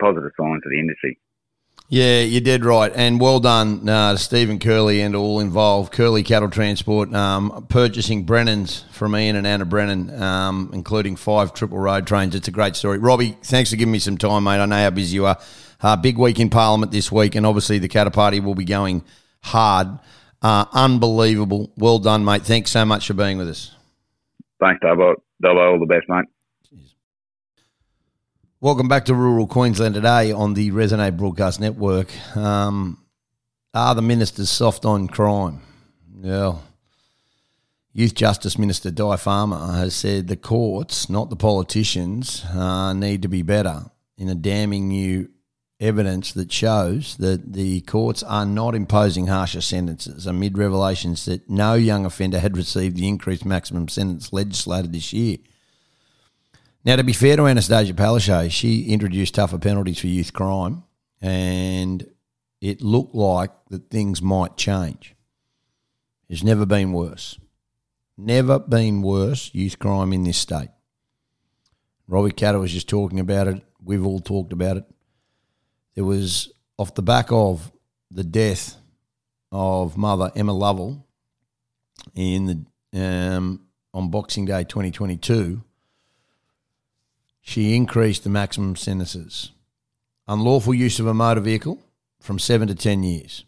positive 0.00 0.32
signs 0.40 0.62
for 0.64 0.70
the 0.70 0.80
industry. 0.80 1.18
Yeah, 1.88 2.20
you 2.20 2.40
did 2.40 2.64
right, 2.64 2.90
and 2.94 3.20
well 3.20 3.40
done 3.40 3.86
uh, 3.86 4.16
Stephen 4.16 4.58
Curley 4.58 5.02
and 5.02 5.14
all 5.14 5.38
involved. 5.38 5.92
Curley 5.92 6.22
Cattle 6.22 6.48
Transport 6.48 7.12
um, 7.12 7.66
purchasing 7.68 8.24
Brennan's 8.24 8.84
from 8.90 9.14
Ian 9.14 9.36
and 9.36 9.46
Anna 9.46 9.66
Brennan, 9.66 10.22
um, 10.22 10.70
including 10.72 11.14
five 11.14 11.52
triple 11.52 11.78
road 11.78 12.06
trains. 12.06 12.34
It's 12.34 12.48
a 12.48 12.52
great 12.52 12.74
story. 12.74 12.96
Robbie, 12.96 13.36
thanks 13.42 13.68
for 13.68 13.76
giving 13.76 13.92
me 13.92 13.98
some 13.98 14.16
time, 14.16 14.44
mate. 14.44 14.60
I 14.60 14.66
know 14.66 14.76
how 14.76 14.90
busy 14.90 15.16
you 15.16 15.26
are. 15.26 15.38
Uh, 15.82 15.96
big 15.96 16.16
week 16.16 16.40
in 16.40 16.48
Parliament 16.48 16.90
this 16.90 17.12
week, 17.12 17.34
and 17.34 17.44
obviously 17.44 17.78
the 17.78 17.88
Katter 17.88 18.12
Party 18.12 18.40
will 18.40 18.54
be 18.54 18.64
going 18.64 19.04
hard. 19.42 19.98
Uh, 20.44 20.66
unbelievable. 20.74 21.72
Well 21.78 21.98
done, 21.98 22.22
mate. 22.22 22.42
Thanks 22.42 22.70
so 22.70 22.84
much 22.84 23.06
for 23.06 23.14
being 23.14 23.38
with 23.38 23.48
us. 23.48 23.74
Thanks, 24.60 24.78
Dobbo. 24.84 25.14
Dobbo, 25.42 25.72
all 25.72 25.80
the 25.80 25.86
best, 25.86 26.06
mate. 26.06 26.26
Welcome 28.60 28.86
back 28.86 29.06
to 29.06 29.14
Rural 29.14 29.46
Queensland 29.46 29.94
today 29.94 30.32
on 30.32 30.52
the 30.52 30.70
Resonate 30.70 31.16
Broadcast 31.16 31.60
Network. 31.60 32.14
Um, 32.36 32.98
are 33.72 33.94
the 33.94 34.02
ministers 34.02 34.50
soft 34.50 34.84
on 34.84 35.08
crime? 35.08 35.62
Well, 36.14 36.62
Youth 37.94 38.14
Justice 38.14 38.58
Minister 38.58 38.90
Di 38.90 39.16
Farmer 39.16 39.72
has 39.72 39.94
said 39.94 40.28
the 40.28 40.36
courts, 40.36 41.08
not 41.08 41.30
the 41.30 41.36
politicians, 41.36 42.44
uh, 42.52 42.92
need 42.92 43.22
to 43.22 43.28
be 43.28 43.40
better 43.40 43.86
in 44.18 44.28
a 44.28 44.34
damning 44.34 44.88
new 44.88 45.30
evidence 45.80 46.32
that 46.32 46.52
shows 46.52 47.16
that 47.16 47.52
the 47.52 47.80
courts 47.82 48.22
are 48.22 48.46
not 48.46 48.74
imposing 48.74 49.26
harsher 49.26 49.60
sentences 49.60 50.26
amid 50.26 50.56
revelations 50.56 51.24
that 51.24 51.48
no 51.50 51.74
young 51.74 52.06
offender 52.06 52.38
had 52.38 52.56
received 52.56 52.96
the 52.96 53.08
increased 53.08 53.44
maximum 53.44 53.88
sentence 53.88 54.32
legislated 54.32 54.92
this 54.92 55.12
year. 55.12 55.38
Now, 56.84 56.96
to 56.96 57.04
be 57.04 57.12
fair 57.12 57.36
to 57.36 57.42
Annastacia 57.42 57.92
Palaszczuk, 57.92 58.50
she 58.50 58.84
introduced 58.84 59.34
tougher 59.34 59.58
penalties 59.58 59.98
for 59.98 60.06
youth 60.06 60.32
crime, 60.32 60.84
and 61.20 62.06
it 62.60 62.82
looked 62.82 63.14
like 63.14 63.50
that 63.70 63.90
things 63.90 64.20
might 64.20 64.56
change. 64.56 65.14
It's 66.28 66.42
never 66.42 66.66
been 66.66 66.92
worse. 66.92 67.38
Never 68.16 68.58
been 68.58 69.02
worse 69.02 69.50
youth 69.54 69.78
crime 69.78 70.12
in 70.12 70.24
this 70.24 70.38
state. 70.38 70.68
Robbie 72.06 72.32
Katter 72.32 72.60
was 72.60 72.72
just 72.72 72.88
talking 72.88 73.18
about 73.18 73.48
it. 73.48 73.62
We've 73.82 74.04
all 74.06 74.20
talked 74.20 74.52
about 74.52 74.76
it. 74.76 74.84
It 75.94 76.02
was 76.02 76.52
off 76.76 76.94
the 76.94 77.02
back 77.02 77.30
of 77.30 77.70
the 78.10 78.24
death 78.24 78.76
of 79.52 79.96
mother 79.96 80.32
Emma 80.34 80.52
Lovell 80.52 81.06
in 82.14 82.46
the 82.46 82.64
um, 83.00 83.66
on 83.92 84.10
Boxing 84.10 84.44
Day 84.44 84.64
2022. 84.64 85.62
She 87.40 87.76
increased 87.76 88.24
the 88.24 88.30
maximum 88.30 88.74
sentences. 88.74 89.52
Unlawful 90.26 90.74
use 90.74 90.98
of 90.98 91.06
a 91.06 91.14
motor 91.14 91.40
vehicle 91.40 91.78
from 92.20 92.38
seven 92.38 92.68
to 92.68 92.74
10 92.74 93.02
years, 93.02 93.44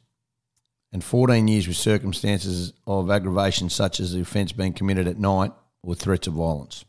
and 0.92 1.02
14 1.02 1.48
years 1.48 1.66
with 1.66 1.78
circumstances 1.78 2.74
of 2.86 3.10
aggravation 3.10 3.70
such 3.70 3.98
as 3.98 4.12
the 4.12 4.20
offence 4.20 4.52
being 4.52 4.74
committed 4.74 5.08
at 5.08 5.18
night 5.18 5.52
or 5.82 5.94
threats 5.94 6.26
of 6.26 6.34
violence. 6.34 6.84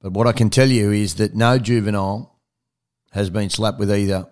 But 0.00 0.12
what 0.12 0.28
I 0.28 0.32
can 0.32 0.50
tell 0.50 0.68
you 0.68 0.92
is 0.92 1.16
that 1.16 1.34
no 1.34 1.58
juvenile 1.58 2.35
has 3.12 3.30
been 3.30 3.50
slapped 3.50 3.78
with 3.78 3.90
either 3.90 4.26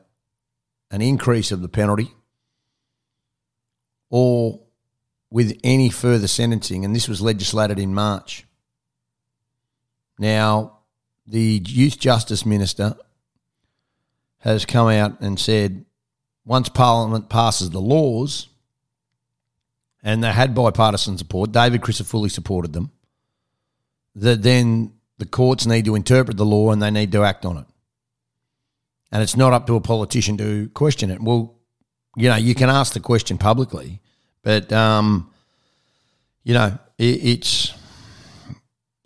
an 0.91 1.01
increase 1.01 1.51
of 1.51 1.63
the 1.63 1.69
penalty 1.69 2.13
or 4.11 4.61
with 5.31 5.59
any 5.65 5.91
further 5.91 6.29
sentencing, 6.29 6.85
and 6.85 6.95
this 6.95 7.09
was 7.09 7.21
legislated 7.21 7.79
in 7.79 7.93
March. 7.93 8.47
Now, 10.19 10.79
the 11.27 11.61
Youth 11.67 11.99
Justice 11.99 12.47
Minister 12.47 12.95
has 14.39 14.65
come 14.65 14.89
out 14.89 15.21
and 15.21 15.41
said 15.41 15.85
once 16.45 16.69
Parliament 16.69 17.29
passes 17.29 17.71
the 17.71 17.81
laws, 17.81 18.49
and 20.03 20.23
they 20.23 20.31
had 20.31 20.55
bipartisan 20.55 21.19
support, 21.19 21.51
David 21.51 21.81
Crisafulli 21.81 22.31
supported 22.31 22.73
them, 22.75 22.93
that 24.15 24.43
then 24.43 24.93
the 25.19 25.27
courts 25.27 25.67
need 25.67 25.87
to 25.87 25.95
interpret 25.95 26.37
the 26.37 26.45
law 26.45 26.71
and 26.71 26.81
they 26.81 26.91
need 26.91 27.11
to 27.13 27.25
act 27.25 27.45
on 27.45 27.57
it 27.57 27.67
and 29.15 29.23
it's 29.23 29.37
not 29.37 29.53
up 29.53 29.69
to 29.69 29.77
a 29.77 29.81
politician 29.81 30.37
to 30.37 30.69
question 30.71 31.09
it. 31.09 31.21
Well, 31.23 31.55
you 32.17 32.29
know, 32.29 32.35
you 32.35 32.53
can 32.53 32.69
ask 32.69 32.95
the 32.95 33.01
question 33.01 33.39
publicly, 33.39 34.01
but 34.43 34.73
um, 34.73 35.31
you 36.43 36.53
know, 36.53 36.77
it, 36.99 37.23
it's 37.23 37.73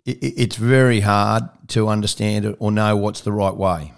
it, 0.05 0.17
it's 0.21 0.55
very 0.55 1.01
hard 1.01 1.43
to 1.69 1.87
understand 1.87 2.45
it 2.45 2.55
or 2.57 2.71
know 2.71 2.97
what's 2.97 3.21
the 3.21 3.31
right 3.31 3.55
way. 3.55 3.93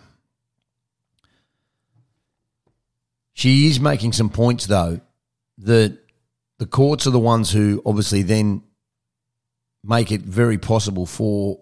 She 3.32 3.68
is 3.68 3.80
making 3.80 4.12
some 4.12 4.30
points 4.30 4.66
though 4.66 5.00
that 5.60 5.98
the 6.58 6.66
courts 6.66 7.08
are 7.08 7.12
the 7.12 7.20
ones 7.20 7.52
who 7.54 7.82
obviously 7.86 8.22
then 8.22 8.64
make 9.82 10.12
it 10.12 10.22
very 10.22 10.58
possible 10.58 11.06
for 11.06 11.62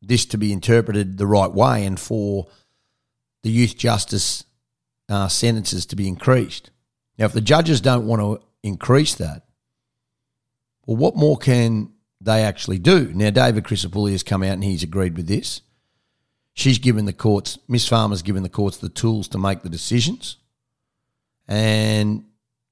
this 0.00 0.24
to 0.24 0.38
be 0.38 0.54
interpreted 0.54 1.18
the 1.18 1.26
right 1.26 1.52
way 1.52 1.84
and 1.84 2.00
for 2.00 2.46
the 3.42 3.50
youth 3.50 3.76
justice 3.76 4.44
uh, 5.08 5.28
sentences 5.28 5.86
to 5.86 5.96
be 5.96 6.08
increased. 6.08 6.70
Now, 7.18 7.26
if 7.26 7.32
the 7.32 7.40
judges 7.40 7.80
don't 7.80 8.06
want 8.06 8.20
to 8.20 8.40
increase 8.62 9.14
that, 9.16 9.44
well, 10.86 10.96
what 10.96 11.16
more 11.16 11.36
can 11.36 11.92
they 12.20 12.42
actually 12.42 12.78
do? 12.78 13.12
Now, 13.14 13.30
David 13.30 13.64
Crisafulli 13.64 14.12
has 14.12 14.22
come 14.22 14.42
out 14.42 14.54
and 14.54 14.64
he's 14.64 14.82
agreed 14.82 15.16
with 15.16 15.26
this. 15.26 15.62
She's 16.54 16.78
given 16.78 17.04
the 17.04 17.12
courts, 17.12 17.58
Miss 17.68 17.88
Farmer's 17.88 18.22
given 18.22 18.42
the 18.42 18.48
courts 18.48 18.76
the 18.76 18.88
tools 18.88 19.28
to 19.28 19.38
make 19.38 19.62
the 19.62 19.68
decisions. 19.68 20.36
And 21.46 22.24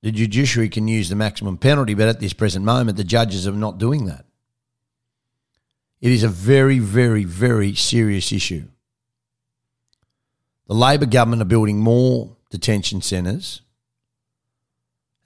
the 0.03 0.13
judiciary 0.13 0.69
can 0.69 0.89
use 0.89 1.09
the 1.09 1.17
maximum 1.17 1.59
penalty, 1.59 1.95
but 1.95 2.09
at 2.09 2.21
this 2.21 2.33
present 2.33 2.65
moment, 2.65 2.97
the 2.97 3.05
judges 3.05 3.47
are 3.47 3.53
not 3.53 3.79
doing 3.79 4.07
that. 4.07 4.25
It 6.01 6.13
is 6.13 6.23
a 6.23 6.29
very, 6.29 6.79
very, 6.79 7.25
very 7.25 7.75
serious 7.75 8.31
issue. 8.31 8.69
The 10.69 10.75
Labor 10.75 11.07
government 11.07 11.41
are 11.43 11.47
building 11.47 11.81
more 11.81 12.37
detention 12.51 13.01
centres 13.01 13.63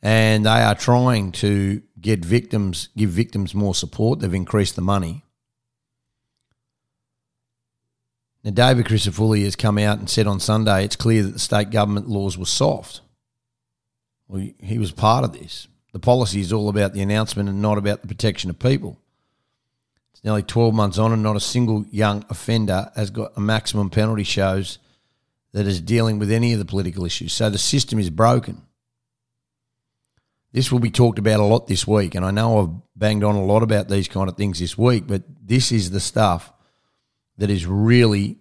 and 0.00 0.46
they 0.46 0.50
are 0.50 0.74
trying 0.74 1.32
to 1.32 1.82
get 2.00 2.24
victims, 2.24 2.88
give 2.96 3.10
victims 3.10 3.54
more 3.54 3.74
support. 3.74 4.20
They've 4.20 4.32
increased 4.32 4.76
the 4.76 4.82
money. 4.82 5.24
Now, 8.44 8.52
David 8.52 8.86
Crisafulli 8.86 9.44
has 9.44 9.54
come 9.54 9.78
out 9.78 9.98
and 9.98 10.10
said 10.10 10.26
on 10.26 10.40
Sunday 10.40 10.84
it's 10.84 10.96
clear 10.96 11.22
that 11.24 11.32
the 11.32 11.38
state 11.38 11.70
government 11.70 12.08
laws 12.08 12.38
were 12.38 12.46
soft. 12.46 13.00
Well, 14.26 14.48
he 14.58 14.78
was 14.78 14.90
part 14.90 15.24
of 15.24 15.32
this. 15.32 15.68
The 15.92 16.00
policy 16.00 16.40
is 16.40 16.52
all 16.52 16.68
about 16.68 16.92
the 16.92 17.02
announcement 17.02 17.48
and 17.48 17.60
not 17.60 17.78
about 17.78 18.00
the 18.00 18.08
protection 18.08 18.48
of 18.48 18.58
people. 18.58 18.98
It's 20.12 20.24
nearly 20.24 20.42
12 20.42 20.74
months 20.74 20.98
on, 20.98 21.12
and 21.12 21.22
not 21.22 21.36
a 21.36 21.40
single 21.40 21.84
young 21.90 22.24
offender 22.30 22.90
has 22.96 23.10
got 23.10 23.32
a 23.36 23.40
maximum 23.40 23.90
penalty 23.90 24.24
shows 24.24 24.78
that 25.52 25.66
is 25.66 25.80
dealing 25.80 26.18
with 26.18 26.30
any 26.30 26.52
of 26.52 26.58
the 26.58 26.64
political 26.64 27.04
issues. 27.04 27.32
So 27.32 27.50
the 27.50 27.58
system 27.58 27.98
is 27.98 28.10
broken. 28.10 28.62
This 30.52 30.70
will 30.70 30.80
be 30.80 30.90
talked 30.90 31.18
about 31.18 31.40
a 31.40 31.44
lot 31.44 31.66
this 31.66 31.86
week, 31.86 32.14
and 32.14 32.24
I 32.24 32.30
know 32.30 32.60
I've 32.60 32.98
banged 32.98 33.24
on 33.24 33.36
a 33.36 33.44
lot 33.44 33.62
about 33.62 33.88
these 33.88 34.08
kind 34.08 34.28
of 34.28 34.36
things 34.36 34.58
this 34.58 34.76
week, 34.76 35.04
but 35.06 35.22
this 35.42 35.72
is 35.72 35.90
the 35.90 36.00
stuff 36.00 36.52
that 37.38 37.48
is 37.48 37.66
really, 37.66 38.38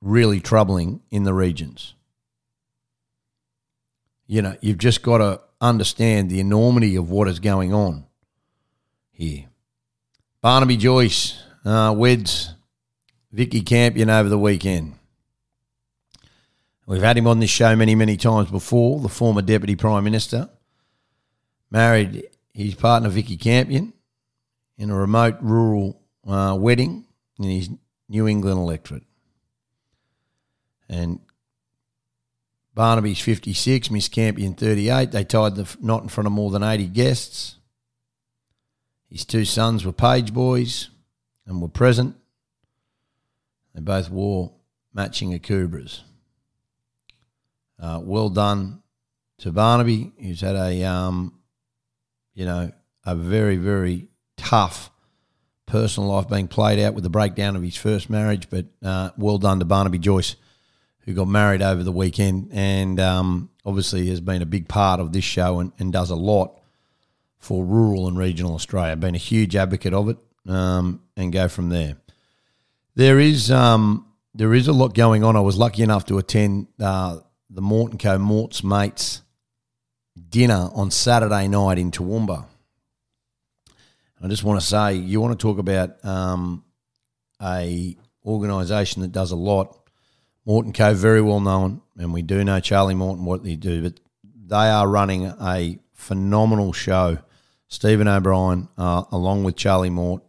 really 0.00 0.40
troubling 0.40 1.00
in 1.10 1.24
the 1.24 1.34
regions. 1.34 1.94
You 4.28 4.42
know, 4.42 4.56
you've 4.60 4.78
just 4.78 5.02
got 5.02 5.18
to 5.18 5.40
understand 5.60 6.30
the 6.30 6.40
enormity 6.40 6.96
of 6.96 7.10
what 7.10 7.28
is 7.28 7.40
going 7.40 7.72
on 7.72 8.06
here. 9.10 9.46
Barnaby 10.40 10.76
Joyce 10.76 11.42
uh, 11.64 11.92
weds 11.96 12.54
Vikki 13.32 13.62
Campion 13.62 14.10
over 14.10 14.28
the 14.28 14.38
weekend. 14.38 14.94
We've 16.86 17.02
had 17.02 17.18
him 17.18 17.26
on 17.26 17.40
this 17.40 17.50
show 17.50 17.74
many, 17.74 17.96
many 17.96 18.16
times 18.16 18.48
before, 18.48 19.00
the 19.00 19.08
former 19.08 19.42
Deputy 19.42 19.74
Prime 19.74 20.04
Minister. 20.04 20.48
Married 21.68 22.28
his 22.54 22.76
partner 22.76 23.08
Vikki 23.08 23.36
Campion 23.36 23.92
in 24.78 24.90
a 24.90 24.94
remote 24.94 25.36
rural 25.40 26.00
uh, 26.26 26.56
wedding 26.58 27.04
in 27.40 27.50
his 27.50 27.70
New 28.08 28.28
England 28.28 28.58
electorate. 28.58 29.02
And 30.88 31.18
Barnaby's 32.74 33.20
56, 33.20 33.90
Miss 33.90 34.08
Campion 34.08 34.54
38. 34.54 35.10
They 35.10 35.24
tied 35.24 35.56
the 35.56 35.76
knot 35.80 36.04
in 36.04 36.08
front 36.08 36.26
of 36.26 36.32
more 36.32 36.52
than 36.52 36.62
80 36.62 36.86
guests. 36.86 37.56
His 39.10 39.24
two 39.24 39.44
sons 39.44 39.84
were 39.84 39.92
page 39.92 40.32
boys 40.32 40.90
and 41.46 41.60
were 41.60 41.68
present. 41.68 42.14
They 43.74 43.80
both 43.80 44.08
wore 44.08 44.52
matching 44.94 45.36
akubras. 45.36 46.02
Uh, 47.80 48.00
well 48.02 48.28
done 48.28 48.82
to 49.38 49.52
Barnaby, 49.52 50.12
who's 50.20 50.40
had 50.40 50.56
a, 50.56 50.84
um, 50.84 51.38
you 52.34 52.46
know, 52.46 52.72
a 53.04 53.14
very, 53.14 53.56
very 53.56 54.08
tough 54.36 54.90
personal 55.66 56.10
life 56.10 56.28
being 56.28 56.48
played 56.48 56.78
out 56.78 56.94
with 56.94 57.04
the 57.04 57.10
breakdown 57.10 57.56
of 57.56 57.62
his 57.62 57.76
first 57.76 58.08
marriage. 58.08 58.48
But 58.48 58.66
uh, 58.82 59.10
well 59.16 59.38
done 59.38 59.58
to 59.58 59.64
Barnaby 59.64 59.98
Joyce, 59.98 60.36
who 61.00 61.12
got 61.12 61.28
married 61.28 61.62
over 61.62 61.82
the 61.82 61.92
weekend 61.92 62.50
and 62.52 62.98
um, 62.98 63.50
obviously 63.64 64.08
has 64.08 64.20
been 64.20 64.42
a 64.42 64.46
big 64.46 64.68
part 64.68 65.00
of 65.00 65.12
this 65.12 65.24
show 65.24 65.60
and, 65.60 65.72
and, 65.78 65.92
does 65.92 66.10
a 66.10 66.16
lot 66.16 66.60
for 67.38 67.64
rural 67.64 68.08
and 68.08 68.16
regional 68.16 68.54
Australia. 68.54 68.96
Been 68.96 69.14
a 69.14 69.18
huge 69.18 69.54
advocate 69.54 69.92
of 69.92 70.08
it 70.08 70.18
um, 70.48 71.02
and 71.16 71.32
go 71.32 71.48
from 71.48 71.68
there. 71.68 71.96
There 72.94 73.18
is 73.18 73.50
um, 73.50 74.06
there 74.34 74.54
is 74.54 74.68
a 74.68 74.72
lot 74.72 74.94
going 74.94 75.22
on. 75.22 75.36
I 75.36 75.40
was 75.40 75.58
lucky 75.58 75.82
enough 75.82 76.06
to 76.06 76.18
attend 76.18 76.68
uh, 76.80 77.18
the 77.56 77.62
Mort 77.62 77.98
& 77.98 78.00
Co. 78.00 78.18
Mort's 78.18 78.62
Mates 78.62 79.22
dinner 80.28 80.68
on 80.74 80.90
Saturday 80.90 81.48
night 81.48 81.78
in 81.78 81.90
Toowoomba. 81.90 82.44
I 84.22 84.28
just 84.28 84.44
want 84.44 84.60
to 84.60 84.66
say, 84.66 84.94
you 84.94 85.22
want 85.22 85.38
to 85.38 85.42
talk 85.42 85.58
about 85.58 86.04
um, 86.04 86.64
a 87.42 87.96
organisation 88.26 89.00
that 89.02 89.12
does 89.12 89.30
a 89.30 89.36
lot. 89.36 89.74
Mort 90.44 90.66
& 90.74 90.74
Co. 90.74 90.92
very 90.92 91.22
well 91.22 91.40
known, 91.40 91.80
and 91.96 92.12
we 92.12 92.20
do 92.20 92.44
know 92.44 92.60
Charlie 92.60 92.94
Morton 92.94 93.24
what 93.24 93.42
they 93.42 93.56
do, 93.56 93.82
but 93.82 94.00
they 94.22 94.68
are 94.68 94.86
running 94.86 95.32
a 95.40 95.78
phenomenal 95.94 96.74
show. 96.74 97.18
Stephen 97.68 98.06
O'Brien, 98.06 98.68
uh, 98.76 99.04
along 99.10 99.44
with 99.44 99.56
Charlie 99.56 99.88
Mort 99.88 100.22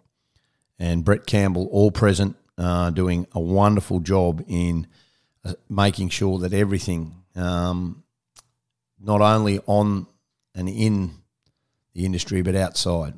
and 0.79 1.03
Brett 1.03 1.25
Campbell, 1.25 1.67
all 1.73 1.91
present, 1.91 2.37
uh, 2.57 2.89
doing 2.91 3.27
a 3.33 3.39
wonderful 3.41 3.99
job 3.99 4.45
in 4.47 4.87
making 5.69 6.09
sure 6.09 6.39
that 6.39 6.53
everything, 6.53 7.15
um, 7.35 8.03
not 8.99 9.21
only 9.21 9.59
on 9.65 10.07
and 10.55 10.67
in 10.67 11.11
the 11.93 12.05
industry, 12.05 12.41
but 12.41 12.55
outside, 12.55 13.13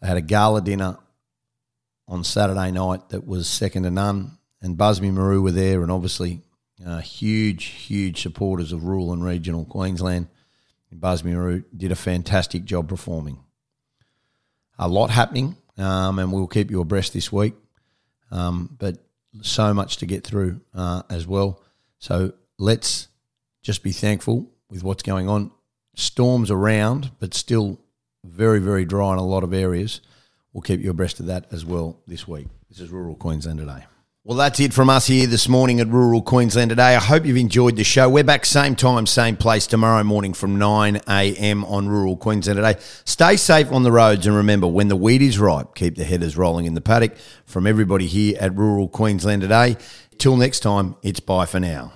they 0.00 0.08
had 0.08 0.16
a 0.16 0.22
gala 0.22 0.60
dinner 0.60 0.98
on 2.08 2.24
Saturday 2.24 2.70
night 2.70 3.08
that 3.10 3.26
was 3.26 3.48
second 3.48 3.84
to 3.84 3.90
none, 3.90 4.38
and 4.62 4.76
Busby 4.76 5.10
Marou 5.10 5.42
were 5.42 5.52
there, 5.52 5.82
and 5.82 5.92
obviously 5.92 6.42
uh, 6.84 6.98
huge, 6.98 7.64
huge 7.64 8.22
supporters 8.22 8.72
of 8.72 8.84
rural 8.84 9.12
and 9.12 9.24
regional 9.24 9.64
Queensland. 9.64 10.26
And 10.90 11.00
Busby 11.00 11.32
Marou 11.32 11.62
did 11.76 11.92
a 11.92 11.96
fantastic 11.96 12.64
job 12.64 12.88
performing. 12.88 13.38
A 14.78 14.88
lot 14.88 15.10
happening, 15.10 15.56
um, 15.76 16.18
and 16.18 16.32
we'll 16.32 16.46
keep 16.46 16.70
you 16.70 16.80
abreast 16.80 17.12
this 17.12 17.30
week. 17.30 17.54
Um, 18.30 18.76
but 18.78 18.96
so 19.42 19.72
much 19.74 19.98
to 19.98 20.06
get 20.06 20.24
through 20.24 20.60
uh, 20.74 21.02
as 21.08 21.26
well. 21.26 21.60
So 21.98 22.32
let's 22.58 23.08
just 23.62 23.82
be 23.82 23.92
thankful 23.92 24.50
with 24.70 24.82
what's 24.82 25.02
going 25.02 25.28
on. 25.28 25.50
Storms 25.94 26.50
around, 26.50 27.10
but 27.18 27.34
still 27.34 27.78
very, 28.24 28.58
very 28.58 28.84
dry 28.84 29.12
in 29.12 29.18
a 29.18 29.24
lot 29.24 29.42
of 29.42 29.52
areas. 29.52 30.00
We'll 30.52 30.62
keep 30.62 30.80
you 30.80 30.90
abreast 30.90 31.20
of 31.20 31.26
that 31.26 31.46
as 31.52 31.64
well 31.64 32.00
this 32.06 32.26
week. 32.26 32.48
This 32.68 32.80
is 32.80 32.90
Rural 32.90 33.16
Queensland 33.16 33.58
Today. 33.58 33.84
Well, 34.22 34.36
that's 34.36 34.60
it 34.60 34.74
from 34.74 34.90
us 34.90 35.06
here 35.06 35.26
this 35.26 35.48
morning 35.48 35.80
at 35.80 35.88
Rural 35.88 36.20
Queensland 36.20 36.68
Today. 36.68 36.94
I 36.94 37.00
hope 37.00 37.24
you've 37.24 37.38
enjoyed 37.38 37.76
the 37.76 37.84
show. 37.84 38.06
We're 38.06 38.22
back 38.22 38.44
same 38.44 38.76
time, 38.76 39.06
same 39.06 39.34
place 39.34 39.66
tomorrow 39.66 40.04
morning 40.04 40.34
from 40.34 40.58
9 40.58 41.00
a.m. 41.08 41.64
on 41.64 41.88
Rural 41.88 42.18
Queensland 42.18 42.58
Today. 42.58 42.78
Stay 43.06 43.38
safe 43.38 43.72
on 43.72 43.82
the 43.82 43.90
roads 43.90 44.26
and 44.26 44.36
remember, 44.36 44.66
when 44.66 44.88
the 44.88 44.94
wheat 44.96 45.22
is 45.22 45.38
ripe, 45.38 45.74
keep 45.74 45.94
the 45.94 46.04
headers 46.04 46.36
rolling 46.36 46.66
in 46.66 46.74
the 46.74 46.82
paddock. 46.82 47.16
From 47.46 47.66
everybody 47.66 48.06
here 48.06 48.36
at 48.38 48.54
Rural 48.54 48.88
Queensland 48.88 49.40
Today, 49.40 49.78
till 50.18 50.36
next 50.36 50.60
time, 50.60 50.96
it's 51.02 51.20
bye 51.20 51.46
for 51.46 51.58
now. 51.58 51.90